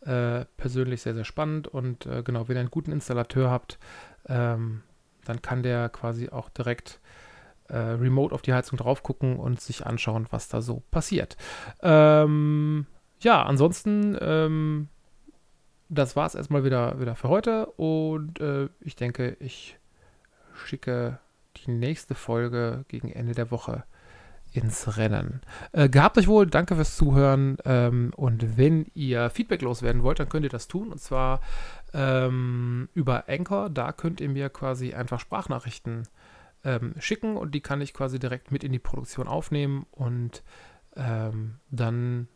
äh, 0.03 0.45
persönlich 0.57 1.03
sehr, 1.03 1.15
sehr 1.15 1.25
spannend 1.25 1.69
und 1.69 2.05
äh, 2.07 2.23
genau, 2.23 2.49
wenn 2.49 2.57
ihr 2.57 2.61
einen 2.61 2.71
guten 2.71 2.93
Installateur 2.93 3.51
habt, 3.51 3.79
ähm, 4.27 4.83
dann 5.25 5.41
kann 5.41 5.63
der 5.63 5.89
quasi 5.89 6.29
auch 6.29 6.51
direkt 6.51 7.01
äh, 7.69 7.77
remote 7.77 8.35
auf 8.35 8.43
die 8.43 8.53
Heizung 8.53 8.79
drauf 8.79 9.03
gucken 9.03 9.37
und 9.37 9.61
sich 9.61 9.87
anschauen, 9.87 10.27
was 10.31 10.49
da 10.49 10.61
so 10.61 10.83
passiert. 10.91 11.37
Ähm, 11.83 12.87
ja, 13.21 13.43
ansonsten, 13.43 14.17
ähm, 14.21 14.89
das 15.89 16.17
war 16.17 16.27
es 16.27 16.35
erstmal 16.35 16.65
wieder, 16.65 17.01
wieder 17.01 17.15
für 17.15 17.29
heute 17.29 17.67
und 17.67 18.41
äh, 18.41 18.69
ich 18.81 18.97
denke, 18.97 19.37
ich 19.41 19.79
schicke 20.55 21.19
die 21.57 21.71
nächste 21.71 22.15
Folge 22.15 22.85
gegen 22.89 23.11
Ende 23.11 23.35
der 23.35 23.51
Woche 23.51 23.85
ins 24.55 24.97
Rennen. 24.97 25.41
Äh, 25.73 25.89
gehabt 25.89 26.17
euch 26.17 26.29
wohl, 26.29 26.47
danke 26.47 26.77
fürs 26.77 26.97
Zuhören. 26.97 27.57
Ähm, 27.65 28.13
und 28.17 28.57
wenn 28.57 28.87
ihr 28.95 29.29
Feedback 29.31 29.63
loswerden 29.63 30.03
wollt, 30.03 30.21
dann 30.21 30.29
könnt 30.29 30.45
ihr 30.45 30.51
das 30.51 30.69
tun. 30.69 30.93
Und 30.93 31.01
zwar 31.01 31.41
ähm, 31.93 32.89
über 32.95 33.25
Anchor. 33.29 33.69
Da 33.69 33.93
könnt 33.93 34.21
ihr 34.21 34.29
mir 34.29 34.49
quasi 34.51 34.95
einfach 34.95 35.19
Sprachnachrichten 35.19 36.05
ähm, 36.65 36.95
schicken 36.99 37.37
und 37.37 37.55
die 37.55 37.61
kann 37.61 37.81
ich 37.81 37.95
quasi 37.95 38.19
direkt 38.19 38.51
mit 38.51 38.65
in 38.65 38.73
die 38.73 38.79
Produktion 38.79 39.29
aufnehmen. 39.29 39.87
Und 39.91 40.43
ähm, 40.97 41.57
dann 41.71 42.29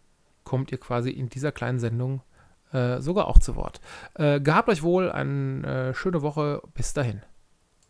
kommt 0.44 0.72
ihr 0.72 0.78
quasi 0.78 1.10
in 1.10 1.28
dieser 1.28 1.52
kleinen 1.52 1.78
Sendung 1.78 2.22
äh, 2.72 3.00
sogar 3.00 3.28
auch 3.28 3.38
zu 3.38 3.56
Wort. 3.56 3.80
Äh, 4.14 4.40
gehabt 4.40 4.68
euch 4.68 4.82
wohl, 4.82 5.10
eine 5.10 5.90
äh, 5.90 5.94
schöne 5.94 6.22
Woche. 6.22 6.62
Bis 6.74 6.92
dahin. 6.92 7.22